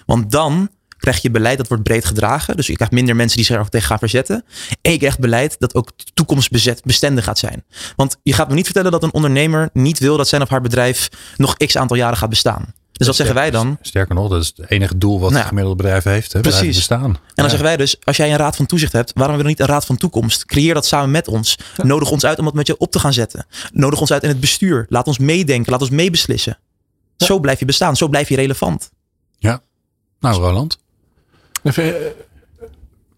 [0.05, 2.55] Want dan krijg je beleid dat wordt breed gedragen.
[2.55, 4.45] Dus je krijgt minder mensen die zich er tegen gaan verzetten.
[4.81, 7.63] En je krijgt beleid dat ook toekomstbestendig gaat zijn.
[7.95, 10.61] Want je gaat me niet vertellen dat een ondernemer niet wil dat zijn of haar
[10.61, 12.73] bedrijf nog x aantal jaren gaat bestaan.
[12.93, 13.77] Dus wat zeggen wij dan?
[13.81, 15.37] Sterker nog, dat is het enige doel wat Nou ja.
[15.39, 16.33] het gemiddelde bedrijf heeft.
[16.33, 16.75] Hè, Precies.
[16.75, 17.03] bestaan.
[17.05, 19.59] En dan zeggen wij dus, als jij een raad van toezicht hebt, waarom hebben we
[19.59, 20.45] niet een raad van toekomst?
[20.45, 21.57] Creëer dat samen met ons.
[21.83, 23.45] Nodig ons uit om dat met je op te gaan zetten.
[23.71, 24.85] Nodig ons uit in het bestuur.
[24.89, 26.57] Laat ons meedenken, laat ons meebeslissen.
[27.17, 28.89] Zo blijf je bestaan, zo blijf je relevant.
[30.19, 30.77] Nou, Roland.
[31.63, 32.11] Even, eh,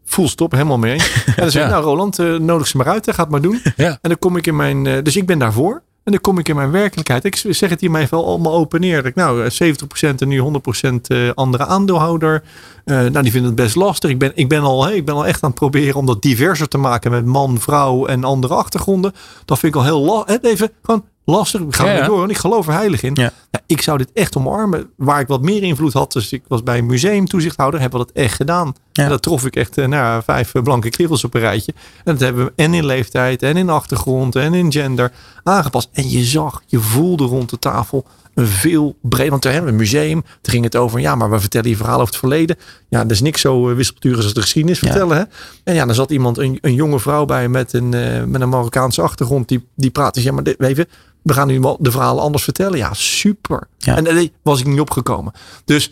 [0.05, 0.99] full stop, helemaal mee.
[1.25, 1.73] En dan zeg ik, Ja.
[1.73, 3.61] nou Roland, eh, nodig ze maar uit, hè, ga het maar doen.
[3.75, 3.87] Ja.
[4.01, 5.81] En dan kom ik in mijn, eh, dus ik ben daarvoor.
[6.05, 7.23] En dan kom ik in mijn werkelijkheid.
[7.23, 8.95] Ik zeg het hier mij wel allemaal open neer.
[8.95, 12.43] Dat ik, nou, eh, 70% en nu 100% eh, andere aandeelhouder.
[12.83, 14.09] Eh, nou, die vinden het best lastig.
[14.09, 16.21] Ik ben, ik, ben al, hè, ik ben al echt aan het proberen om dat
[16.21, 19.13] diverser te maken met man, vrouw en andere achtergronden.
[19.45, 20.41] Dat vind ik al heel lastig.
[20.41, 21.61] Even gewoon lastig.
[21.61, 22.05] Ik ga Ja, er ja.
[22.05, 22.23] door.
[22.23, 23.11] En ik geloof er heilig in.
[23.13, 23.31] Ja.
[23.51, 24.89] Ja, ik zou dit echt omarmen.
[24.97, 26.11] Waar ik wat meer invloed had.
[26.11, 27.79] Dus ik was bij een museumtoezichthouder.
[27.79, 28.73] Hebben we dat echt gedaan.
[28.95, 29.03] Ja.
[29.03, 31.73] En dat trof ik echt eh, nou, vijf eh, blanke kerels op een rijtje.
[32.03, 35.11] En dat hebben we en in leeftijd en in achtergrond en in gender
[35.43, 35.89] aangepast.
[35.91, 39.29] En je zag, je voelde rond de tafel een veel breed.
[39.29, 40.21] Want toen hebben we een museum.
[40.21, 42.55] Toen ging het over, ja, maar we vertellen je verhaal over het verleden.
[42.89, 44.87] Ja, er is niks zo uh, wispelturig als de geschiedenis Ja.
[44.87, 45.17] vertellen.
[45.17, 45.23] Hè?
[45.63, 48.49] En ja, dan zat iemand, een, een jonge vrouw bij met een, eh, met een
[48.49, 49.47] Marokkaanse achtergrond.
[49.47, 50.13] Die, die praat.
[50.13, 50.87] Dus ja, maar dit, je,
[51.21, 52.77] we gaan nu de verhalen anders vertellen.
[52.77, 53.67] Ja, super.
[53.77, 53.95] Ja.
[53.95, 55.33] En daar was ik niet opgekomen.
[55.65, 55.91] Dus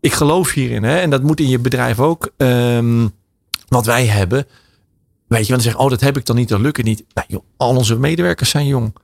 [0.00, 0.82] ik geloof hierin.
[0.82, 0.98] Hè?
[0.98, 2.32] En dat moet in je bedrijf ook.
[2.36, 3.08] Ehm,
[3.68, 4.46] wat wij hebben.
[5.26, 7.04] Weet je, want dan zeggen, oh, dat heb ik dan niet, dat lukt het niet.
[7.14, 8.94] Nou, joh, al onze medewerkers zijn jong.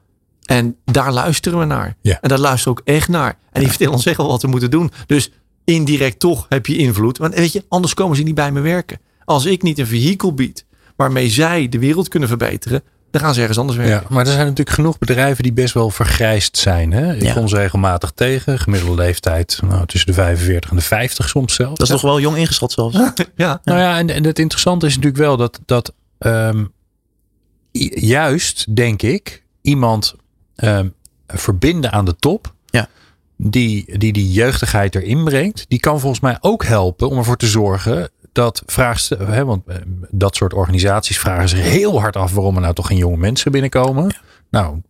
[0.45, 1.97] En daar luisteren we naar.
[2.01, 2.21] Ja.
[2.21, 3.39] En daar luisteren we ook echt naar.
[3.53, 4.91] En die vertellen ons echt wel wat we moeten doen.
[5.07, 5.31] Dus
[5.65, 7.19] indirect toch heb je invloed.
[7.19, 9.01] Want weet je, anders komen ze niet bij me werken.
[9.25, 10.67] Als ik niet een vehikel bied
[10.97, 12.83] waarmee zij de wereld kunnen verbeteren,
[13.13, 13.97] dan gaan ze ergens anders werken.
[13.97, 16.93] Ja, maar er zijn natuurlijk genoeg bedrijven die best wel vergrijsd zijn.
[16.93, 17.15] Hè?
[17.15, 17.33] Ik Ja.
[17.33, 18.59] kom ze regelmatig tegen.
[18.59, 21.79] Gemiddelde leeftijd nou, tussen de 45 en de 50 soms zelfs.
[21.79, 22.97] Dat is nog wel jong ingeschat zelfs.
[23.37, 23.61] Ja.
[23.65, 26.65] Nou ja, en, en het interessante is natuurlijk wel dat, dat ehm,
[27.95, 30.15] juist, denk ik, iemand
[30.57, 30.89] ehm,
[31.27, 32.55] verbinden aan de top.
[32.67, 32.89] Ja.
[33.37, 35.65] Die, die die jeugdigheid erin brengt.
[35.69, 39.77] Die kan volgens mij ook helpen om ervoor te zorgen dat vraagst, hè, want eh,
[40.11, 43.53] dat soort organisaties vragen zich heel hard af waarom er nou toch geen jonge mensen
[43.53, 44.15] binnenkomen.
[44.51, 44.81] Nou,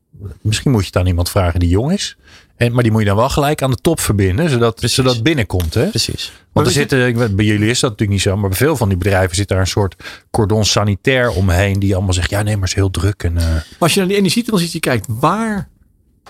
[0.40, 2.16] misschien moet je het aan iemand vragen die jong is.
[2.57, 4.97] En, maar die moet je dan wel gelijk aan de top verbinden, zodat, Precies.
[4.97, 5.74] zodat binnenkomt.
[5.74, 5.88] Hè?
[5.88, 6.32] Precies.
[6.53, 8.88] Want er je- zitten, bij jullie is dat natuurlijk niet zo, maar bij veel van
[8.88, 9.97] die bedrijven zit daar een soort
[10.30, 13.22] cordon sanitair omheen, die allemaal zegt, ja nee, maar het is heel druk.
[13.22, 15.68] En, eh, Maar als je naar die energietransitie kijkt, waar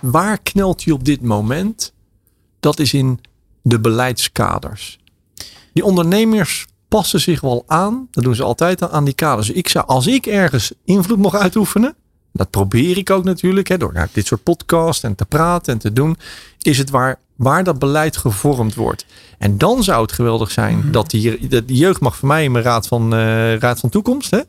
[0.01, 1.93] waar knelt hij op dit moment?
[2.61, 3.21] Dat is in
[3.63, 4.99] de beleidskaders.
[5.73, 8.09] Die ondernemers passen zich wel aan.
[8.11, 9.51] Dat doen ze altijd aan, die kaders.
[9.51, 11.95] Ik zou, als ik ergens invloed mocht uitoefenen,
[12.33, 15.79] dat probeer ik ook natuurlijk, hè, door naar dit soort podcasts en te praten en
[15.79, 16.17] te doen,
[16.59, 19.07] is het waar, waar dat beleid gevormd wordt.
[19.39, 22.53] En dan zou het geweldig zijn dat die, dat die jeugd mag voor mij in
[22.53, 24.31] mijn raad van, eh, raad van toekomst.
[24.31, 24.41] Hè?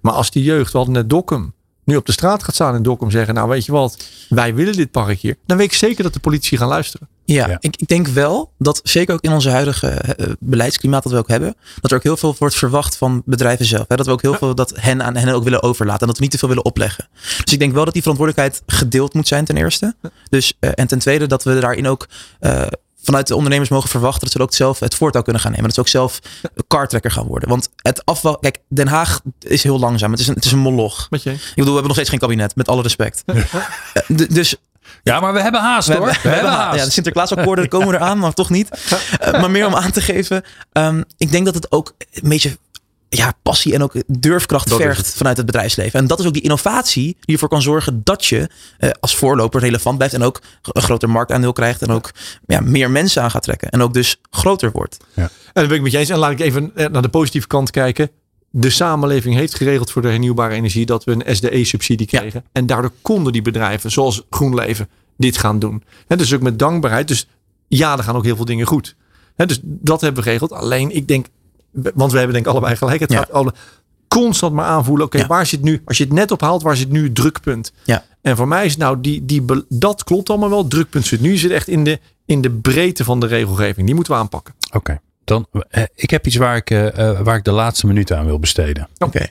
[0.00, 1.52] Maar als die jeugd, we hadden net Dokkum,
[1.84, 4.76] nu op de straat gaat staan in Dokkum zeggen, nou weet je wat, wij willen
[4.76, 5.36] dit park hier.
[5.46, 7.08] Dan weet ik zeker dat de politie gaan luisteren.
[7.24, 7.56] Ja, Ja.
[7.60, 11.28] Ik, ik denk wel dat zeker ook in onze huidige eh, beleidsklimaat dat we ook
[11.28, 13.84] hebben, dat er ook heel veel wordt verwacht van bedrijven zelf.
[13.88, 13.96] Hè?
[13.96, 16.22] Dat we ook heel veel dat hen aan hen ook willen overlaten en dat we
[16.22, 17.08] niet te veel willen opleggen.
[17.44, 19.94] Dus ik denk wel dat die verantwoordelijkheid gedeeld moet zijn ten eerste.
[20.28, 22.08] Dus, eh, en ten tweede dat we daarin ook
[22.40, 22.62] eh,
[23.02, 25.66] vanuit de ondernemers mogen verwachten dat ze ook zelf het voortouw kunnen gaan nemen.
[25.66, 26.18] Dat ze ook zelf
[26.66, 27.48] kartrekker gaan worden.
[27.48, 30.10] Want het afval, kijk, Den Haag is heel langzaam.
[30.10, 31.06] Het is een, het is een moloch.
[31.10, 31.30] Met je?
[31.30, 33.22] Ik bedoel, we hebben nog steeds geen kabinet, met alle respect.
[33.26, 34.56] Eh, dus
[35.04, 36.06] Ja, maar we hebben haast hoor.
[36.22, 36.78] We, hebben haast.
[36.78, 38.68] ja, de Sinterklaasakkoorden komen eraan, maar toch niet.
[39.20, 40.42] Eh, maar meer om aan te geven.
[40.72, 42.58] ehm, ik denk dat het ook een beetje
[43.08, 45.14] ja, passie en ook durfkracht Dat vergt het.
[45.16, 45.98] vanuit het bedrijfsleven.
[46.00, 48.48] En dat is ook die innovatie die ervoor kan zorgen dat je
[48.78, 50.14] eh, als voorloper relevant blijft.
[50.14, 50.40] En ook
[50.72, 51.82] een groter marktaandeel krijgt.
[51.82, 52.10] En ook
[52.46, 53.70] ja, meer mensen aan gaat trekken.
[53.70, 54.96] En ook dus groter wordt.
[55.14, 56.08] En dat ben ik met je eens.
[56.08, 58.10] En laat ik even eh, naar de positieve kant kijken.
[58.56, 62.20] De samenleving heeft geregeld voor de hernieuwbare energie dat we een SDE-subsidie Ja.
[62.20, 62.44] kregen.
[62.52, 65.82] En daardoor konden die bedrijven, zoals GroenLeven, dit gaan doen.
[66.06, 67.08] Hè, dus ook met dankbaarheid.
[67.08, 67.28] Dus
[67.68, 68.96] ja, er gaan ook heel veel dingen goed.
[69.36, 70.52] Dus dat hebben we geregeld.
[70.52, 71.26] Alleen ik denk,
[71.72, 73.00] want we hebben denk ik allebei gelijk.
[73.00, 73.18] Het Ja.
[73.18, 73.54] gaat alle,
[74.08, 75.06] constant maar aanvoelen.
[75.06, 75.26] Oké, Ja.
[75.26, 77.72] waar zit nu, als je het net ophaalt, waar zit nu het drukpunt?
[77.84, 78.04] Ja.
[78.22, 80.58] En voor mij is nou, die, die, dat klopt allemaal wel.
[80.58, 83.86] Het drukpunt zit nu zit echt in de, in de breedte van de regelgeving.
[83.86, 84.54] Die moeten we aanpakken.
[84.72, 85.00] Oké.
[85.24, 88.24] Dan, eh, ik heb iets waar ik, eh, eh, waar ik de laatste minuten aan
[88.26, 88.88] wil besteden.
[88.98, 89.26] Oké.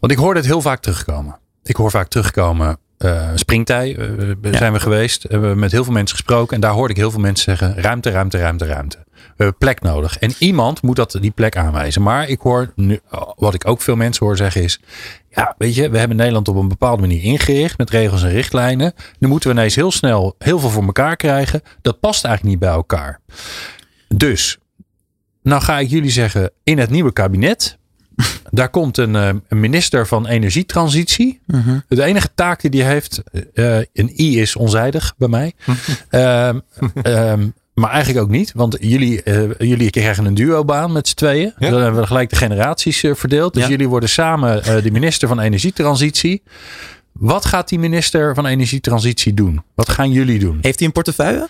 [0.00, 1.38] Want ik hoor dit heel vaak terugkomen.
[1.62, 2.78] Ik hoor vaak terugkomen.
[2.98, 3.88] eh springtij
[4.42, 4.56] Ja.
[4.56, 5.22] zijn we geweest.
[5.22, 6.54] We hebben met heel veel mensen gesproken.
[6.54, 8.96] En daar hoorde ik heel veel mensen zeggen: ruimte, ruimte, ruimte, ruimte.
[9.12, 10.18] We hebben plek nodig.
[10.18, 12.02] En iemand moet dat, die plek aanwijzen.
[12.02, 13.00] Maar ik hoor nu,
[13.36, 14.80] wat ik ook veel mensen hoor zeggen is:
[15.28, 18.92] ja, weet je, we hebben Nederland op een bepaalde manier ingericht met regels en richtlijnen.
[19.18, 21.62] Nu moeten we ineens heel snel heel veel voor elkaar krijgen.
[21.82, 23.20] Dat past eigenlijk niet bij elkaar.
[24.08, 24.58] Dus,
[25.46, 27.78] nou ga ik jullie zeggen: in het nieuwe kabinet
[28.50, 31.40] daar komt een, eh, een minister van energietransitie.
[31.46, 31.78] Mhm.
[31.88, 33.22] De enige taak die die heeft,
[33.54, 35.52] eh, een I is onzijdig bij mij.
[36.08, 36.58] Ehm,
[37.02, 41.54] ehm, maar eigenlijk ook niet, want jullie, eh, jullie krijgen een duobaan met z'n tweeën.
[41.58, 41.70] Ja.
[41.70, 43.54] Dan hebben we gelijk de generaties verdeeld.
[43.54, 43.68] Dus Ja.
[43.68, 46.42] jullie worden samen de minister van energietransitie.
[47.12, 49.62] Wat gaat die minister van energietransitie doen?
[49.74, 50.58] Wat gaan jullie doen?
[50.60, 51.48] Heeft hij een portefeuille?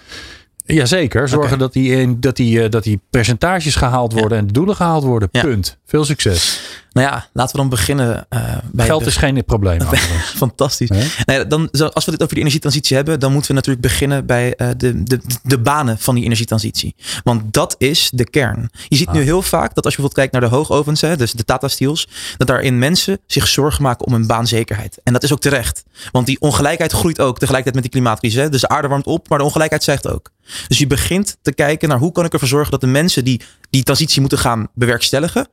[0.66, 4.76] Jazeker, zorgen dat, die, in- dat, die, eh, dat die percentages gehaald worden en doelen
[4.76, 5.28] gehaald worden.
[5.32, 5.42] Ja.
[5.42, 5.78] Punt.
[5.86, 6.60] Veel succes.
[6.92, 9.80] Nou ja, laten we dan beginnen eh, bij Geld de- is geen probleem.
[10.36, 10.88] Fantastisch.
[10.88, 14.26] Nou ja, dan, als we dit over die energietransitie hebben, dan moeten we natuurlijk beginnen
[14.26, 16.94] bij eh, de, de, de banen van die energietransitie.
[17.24, 18.70] Want dat is de kern.
[18.88, 21.32] Je ziet nu heel vaak dat als je bijvoorbeeld kijkt naar de hoogovens, hè, dus
[21.32, 25.00] de Tata Steels, dat daarin mensen zich zorgen maken om hun baanzekerheid.
[25.04, 25.84] En dat is ook terecht.
[26.12, 28.40] Want die ongelijkheid groeit ook tegelijkertijd met die klimaatcrisis.
[28.40, 28.48] Hè.
[28.48, 30.30] Dus de aarde warmt op, maar de ongelijkheid stijgt ook.
[30.68, 33.40] Dus je begint te kijken naar hoe kan ik ervoor zorgen dat de mensen die
[33.70, 35.48] die transitie moeten gaan bewerkstelligen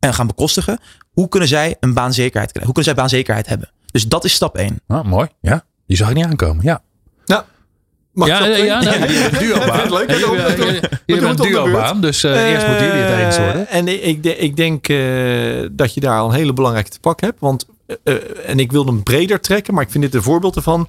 [0.00, 0.78] en gaan bekostigen,
[1.12, 2.64] hoe kunnen zij een baanzekerheid krijgen?
[2.64, 3.70] Hoe kunnen zij baanzekerheid hebben?
[3.92, 4.80] Dus dat is stap 1.
[4.86, 5.28] Ah, mooi.
[5.40, 6.64] Ja, die zag ik niet aankomen.
[6.64, 6.82] Ja.
[7.26, 7.42] Nou,
[8.12, 8.64] mag ik ja, doen?
[8.64, 9.92] ja, jullie hebben een duobaan.
[9.92, 10.26] Leuk, jullie
[11.06, 11.52] hebben beurt.
[11.52, 13.68] duobaan, dus eh, eerst moeten jullie het eens worden.
[13.68, 16.90] Eh, En ik, ik, de- ik denk eh, dat je daar al een hele belangrijke
[16.90, 17.40] te pak hebt.
[17.40, 20.56] Want, eh, eh, en ik wil hem breder trekken, maar ik vind dit een voorbeeld
[20.56, 20.88] ervan.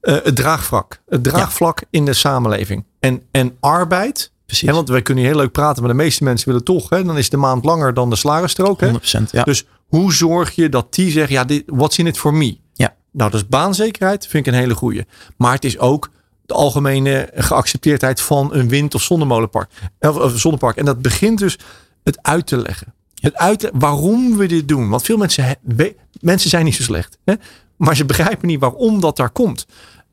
[0.00, 1.00] Eh, het draagvlak.
[1.08, 2.84] Het draagvlak in de samenleving.
[3.00, 4.32] En, en arbeid.
[4.46, 4.70] Precies.
[4.70, 6.88] Want wij kunnen hier heel leuk praten, maar de meeste mensen willen toch.
[6.88, 8.80] Hè, dan is de maand langer dan de salarisstrook.
[8.80, 8.90] Hè?
[8.92, 9.30] 100%.
[9.30, 9.42] Ja.
[9.42, 12.58] Dus hoe zorg je dat die zegt, ja, dit, what's in it for me?
[12.72, 12.94] Ja.
[13.12, 15.04] Nou, dus baanzekerheid vind ik een hele goeie.
[15.36, 16.10] Maar het is ook
[16.46, 19.70] de algemene geaccepteerdheid van een wind- of zonnemolenpark.
[20.00, 20.76] Of, of zonnepark.
[20.76, 21.58] En dat begint dus
[22.04, 22.94] het uit te leggen.
[23.14, 24.88] Het uit te- waarom we dit doen.
[24.88, 27.18] Want veel mensen, we- mensen zijn niet zo slecht.
[27.24, 27.34] Hè?
[27.76, 29.66] Maar ze begrijpen niet waarom dat daar komt.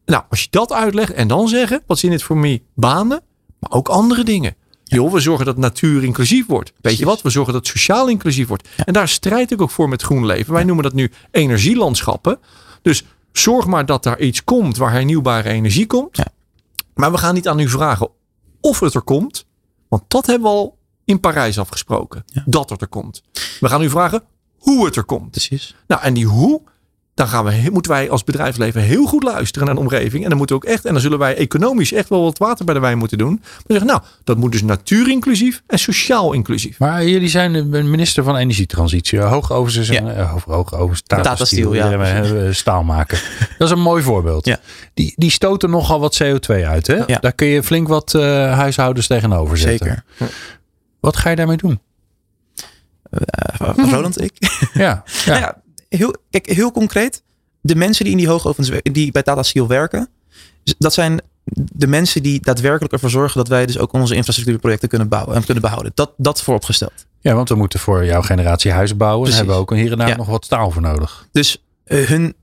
[0.06, 2.62] Nou, als je dat uitlegt en dan zeggen, wat is in het voor me?
[2.76, 3.22] Banen,
[3.64, 4.56] maar ook andere dingen.
[4.84, 6.74] Joh, we zorgen dat natuur inclusief wordt.
[6.82, 7.22] Weet je wat?
[7.22, 8.70] We zorgen dat sociaal inclusief wordt.
[8.86, 10.54] En daar strijd ik ook voor met GroenLeven.
[10.54, 12.40] Wij noemen dat nu energielandschappen.
[12.82, 16.18] Dus zorg maar dat daar iets komt waar hernieuwbare energie komt.
[16.18, 16.28] Ja.
[16.94, 18.10] Maar we gaan niet aan u vragen
[18.62, 19.46] of het er komt.
[19.88, 22.26] Want dat hebben we al in Parijs afgesproken.
[22.46, 23.24] Dat het er komt.
[23.60, 24.24] We gaan u vragen
[24.58, 25.32] hoe het er komt.
[25.32, 25.76] Precies.
[25.88, 26.62] Nou, en die hoe
[27.14, 30.24] dan gaan we, moeten wij als bedrijfsleven heel goed luisteren naar de omgeving.
[30.24, 32.66] En dan moeten we ook echt, en dan zullen wij economisch echt wel wat water
[32.66, 33.40] bij de wijn moeten doen.
[33.42, 36.80] Maar zeggen, nou, dat moet dus natuurinclusief en sociaal inclusief.
[36.80, 39.20] Maar jullie zijn de minister van energietransitie.
[39.20, 40.18] Hoogovens en Ja.
[40.18, 43.18] uh, hoogovens, Tata, Tata Steel, Steel, ja, eh, staal maken.
[43.58, 44.46] Dat is een mooi voorbeeld.
[44.46, 44.58] Ja.
[44.94, 46.88] Die, die stoten nogal wat CO2 uit.
[46.88, 46.96] Hè?
[47.08, 47.18] Ja.
[47.20, 48.22] Daar kun je flink wat eh,
[48.54, 50.04] huishoudens tegenover zetten.
[50.18, 50.32] Zeker.
[51.00, 51.80] Wat ga je daarmee doen?
[53.10, 54.32] Eh, Roland, ik.
[54.74, 55.04] Ja, ja.
[55.26, 55.62] Nou ja,
[55.98, 57.24] heel, kijk, heel concreet.
[57.62, 60.10] De mensen die in die hoogovens die bij Tata Steel werken,
[60.78, 61.22] dat zijn
[61.54, 65.44] de mensen die daadwerkelijk ervoor zorgen dat wij dus ook onze infrastructuurprojecten kunnen bouwen en
[65.46, 65.92] kunnen behouden.
[65.96, 67.06] Dat, dat vooropgesteld.
[67.20, 69.28] ja, want we moeten voor jouw generatie huizen bouwen.
[69.28, 70.16] Daar hebben we ook hier en daar Ja.
[70.16, 71.28] nog wat staal voor nodig.
[71.32, 72.36] Dus eh, hun,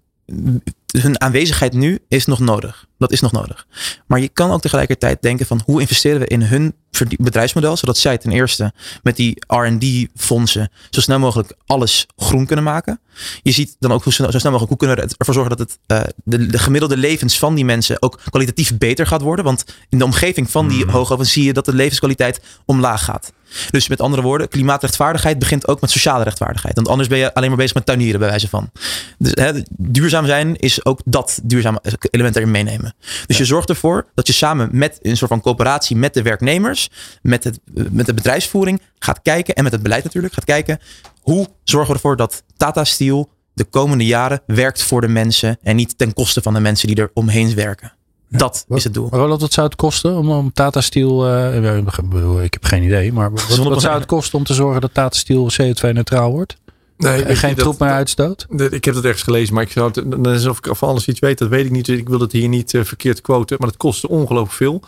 [0.91, 2.87] hun aanwezigheid nu is nog nodig.
[2.99, 3.67] Dat is nog nodig.
[4.07, 6.75] Maar je kan ook tegelijkertijd denken van hoe investeren we in hun
[7.09, 8.73] bedrijfsmodel, zodat zij ten eerste
[9.03, 13.01] met die R&D fondsen zo snel mogelijk alles groen kunnen maken.
[13.43, 15.79] Je ziet dan ook hoe zo snel mogelijk hoe kunnen we ervoor zorgen dat het,
[15.87, 19.45] eh, de, de gemiddelde levens van die mensen ook kwalitatief beter gaat worden.
[19.45, 23.33] Want in de omgeving van die hoogovens zie je dat de levenskwaliteit omlaag gaat.
[23.71, 26.75] Dus met andere woorden, klimaatrechtvaardigheid begint ook met sociale rechtvaardigheid.
[26.75, 28.71] Want anders ben je alleen maar bezig met tuinieren, bij wijze van.
[29.19, 32.95] Dus, hè, duurzaam zijn is ook dat duurzame element erin meenemen.
[33.27, 36.91] Dus je zorgt ervoor dat je samen met een soort van coöperatie met de werknemers,
[37.23, 37.61] met, het,
[37.91, 40.79] met de bedrijfsvoering gaat kijken en met het beleid natuurlijk gaat kijken.
[41.21, 45.77] Hoe zorgen we ervoor dat Tata Steel de komende jaren werkt voor de mensen en
[45.77, 47.93] niet ten koste van de mensen die er omheen werken.
[48.29, 49.09] Dat is het doel.
[49.11, 51.27] Roland, wat zou het kosten om, om Tata Steel...
[51.27, 54.55] eh, ik bedoel, ik heb geen idee, maar wat, wat zou het kosten om te
[54.55, 56.57] zorgen dat Tata Steel CO2-neutraal wordt?
[57.01, 58.47] Nee, En geen troep meer uitstoot?
[58.71, 61.09] Ik heb dat ergens gelezen, maar ik zou het, dan is of ik van alles
[61.09, 61.87] iets weet, dat weet ik niet.
[61.87, 64.83] Dus ik wil het hier niet eh, verkeerd quoten, maar het kostte ongelooflijk veel.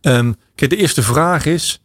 [0.00, 1.82] Ehm, kijk, de eerste vraag is: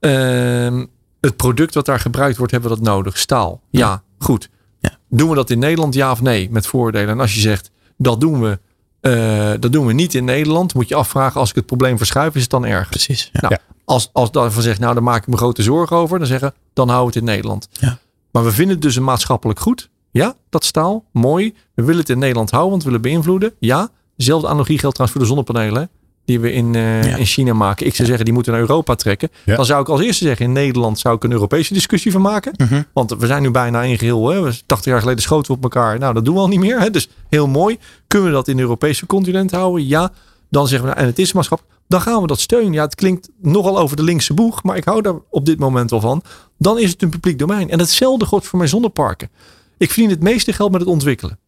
[0.00, 0.84] ehm,
[1.20, 3.18] het product wat daar gebruikt wordt, hebben we dat nodig?
[3.18, 3.60] Staal.
[3.70, 4.48] Ja, goed.
[4.80, 4.98] Ja.
[5.08, 6.50] Doen we dat in Nederland, ja of nee?
[6.50, 7.08] Met voordelen.
[7.08, 8.58] En als je zegt dat doen we,
[9.00, 12.34] eh, dat doen we niet in Nederland, moet je afvragen: als ik het probleem verschuif,
[12.34, 12.88] is het dan erger?
[12.88, 13.30] Precies.
[13.32, 13.40] Ja.
[13.40, 16.54] Nou, als, als daarvan zegt, nou, daar maak ik me grote zorgen over, dan zeggen,
[16.72, 17.68] dan we het in Nederland.
[17.72, 17.98] Ja.
[18.36, 19.88] Maar we vinden het dus een maatschappelijk goed.
[20.10, 21.54] Ja, dat staal, mooi.
[21.74, 23.52] We willen het in Nederland houden, want we willen beïnvloeden.
[23.58, 25.90] Ja, dezelfde analogie geldt trouwens voor de zonnepanelen.
[26.24, 27.16] Die we in, eh, Ja.
[27.16, 27.86] in China maken.
[27.86, 29.28] Ik zou zeggen, die moeten naar Europa trekken.
[29.44, 29.56] Ja.
[29.56, 32.52] Dan zou ik als eerste zeggen, in Nederland zou ik een Europese discussie van maken.
[32.56, 32.82] Mhm.
[32.92, 34.28] Want we zijn nu bijna in geheel.
[34.28, 34.40] Hè.
[34.40, 35.98] We- 80 jaar geleden schoten we op elkaar.
[35.98, 36.80] Nou, dat doen we al niet meer.
[36.80, 36.90] Hè.
[36.90, 37.78] Dus heel mooi.
[38.06, 39.86] Kunnen we dat in het Europese continent houden?
[39.86, 40.12] Ja.
[40.56, 41.76] Dan zeggen we, nou, en het is maatschappelijk.
[41.88, 42.72] Dan gaan we dat steunen.
[42.72, 44.62] Ja, het klinkt nogal over de linkse boeg.
[44.62, 46.22] Maar ik hou daar op dit moment wel van.
[46.58, 47.70] Dan is het een publiek domein.
[47.70, 49.30] En hetzelfde geldt voor mijn zonneparken.
[49.78, 51.38] Ik verdien het meeste geld met het ontwikkelen.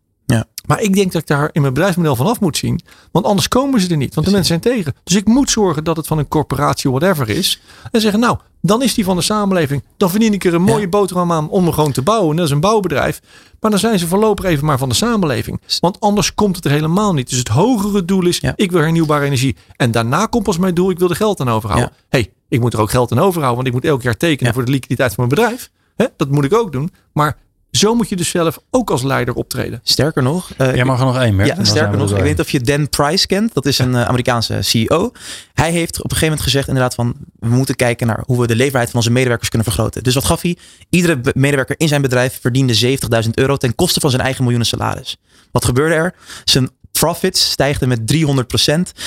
[0.68, 2.80] Maar ik denk dat ik daar in mijn bedrijfsmodel vanaf moet zien.
[3.12, 4.14] Want anders komen ze er niet.
[4.14, 4.94] Want de mensen zijn tegen.
[5.04, 7.60] Dus ik moet zorgen dat het van een corporatie whatever is.
[7.90, 9.82] En zeggen nou, dan is die van de samenleving.
[9.96, 12.36] Dan verdien ik er een mooie boterham aan om hem gewoon te bouwen.
[12.36, 13.20] Dat is een bouwbedrijf.
[13.60, 15.60] Maar dan zijn ze voorlopig even maar van de samenleving.
[15.80, 17.28] Want anders komt het er helemaal niet.
[17.28, 18.52] Dus het hogere doel is, Ja.
[18.56, 19.56] ik wil hernieuwbare energie.
[19.76, 21.90] En daarna komt pas mijn doel, ik wil er geld aan overhouden.
[21.92, 22.04] Ja.
[22.08, 23.54] hey, ik moet er ook geld aan overhouden.
[23.56, 25.70] Want ik moet elk jaar tekenen voor de liquiditeit van mijn bedrijf.
[26.16, 26.92] Dat moet ik ook doen.
[27.12, 27.36] Maar
[27.70, 29.80] zo moet je dus zelf ook als leider optreden.
[29.82, 31.56] Sterker nog, eh, Jij mag er nog één merken.
[31.56, 33.54] Ja, sterker nog, ik weet niet of je Dan Price kent.
[33.54, 35.12] Dat is een eh, Amerikaanse CEO.
[35.52, 37.14] Hij heeft op een gegeven moment gezegd inderdaad van...
[37.38, 40.02] we moeten kijken naar hoe we de leefbaarheid van onze medewerkers kunnen vergroten.
[40.02, 40.56] Dus wat gaf hij?
[40.90, 43.56] Iedere medewerker in zijn bedrijf verdiende 70.000 euro...
[43.56, 45.16] ten koste van zijn eigen miljoenen salaris.
[45.52, 46.14] Wat gebeurde er?
[46.44, 48.04] Zijn profits stijgden met 300%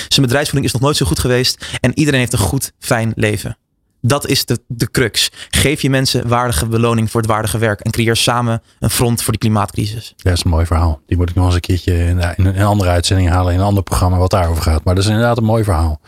[0.07, 1.66] Zijn bedrijfsvoering is nog nooit zo goed geweest.
[1.80, 3.57] En iedereen heeft een goed, fijn leven.
[4.02, 5.32] Dat is de, de crux.
[5.49, 7.80] Geef je mensen waardige beloning voor het waardige werk.
[7.80, 10.14] En creëer samen een front voor die klimaatcrisis.
[10.18, 11.02] Dat is een mooi verhaal.
[11.08, 13.54] Die moet ik nog eens een keertje in, in een andere uitzending halen.
[13.54, 14.84] In een ander programma wat daarover gaat.
[14.84, 16.02] Maar dat is inderdaad een mooi verhaal.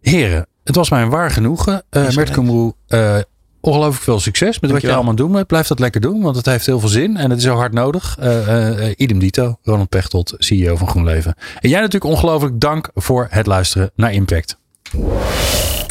[0.00, 1.82] Heren, het was mij een waar genoegen.
[1.90, 2.30] Uh, Is Mert.
[2.30, 3.18] Kumroe, eh,
[3.60, 5.46] ongelooflijk veel succes met wat je allemaal doen bent.
[5.46, 7.16] Blijf dat lekker doen, want het heeft heel veel zin.
[7.16, 8.16] En het is zo hard nodig.
[8.20, 11.34] Eh, eh, idem dito, Ronald Pechtold, CEO van GroenLeven.
[11.60, 14.58] En jij natuurlijk ongelooflijk dank voor het luisteren naar Impact.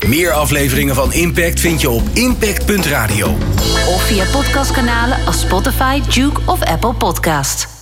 [0.07, 3.27] Meer afleveringen van Impact vind je op impact.radio.
[3.87, 7.74] Of via podcastkanalen als Spotify, Duke of Apple Podcast.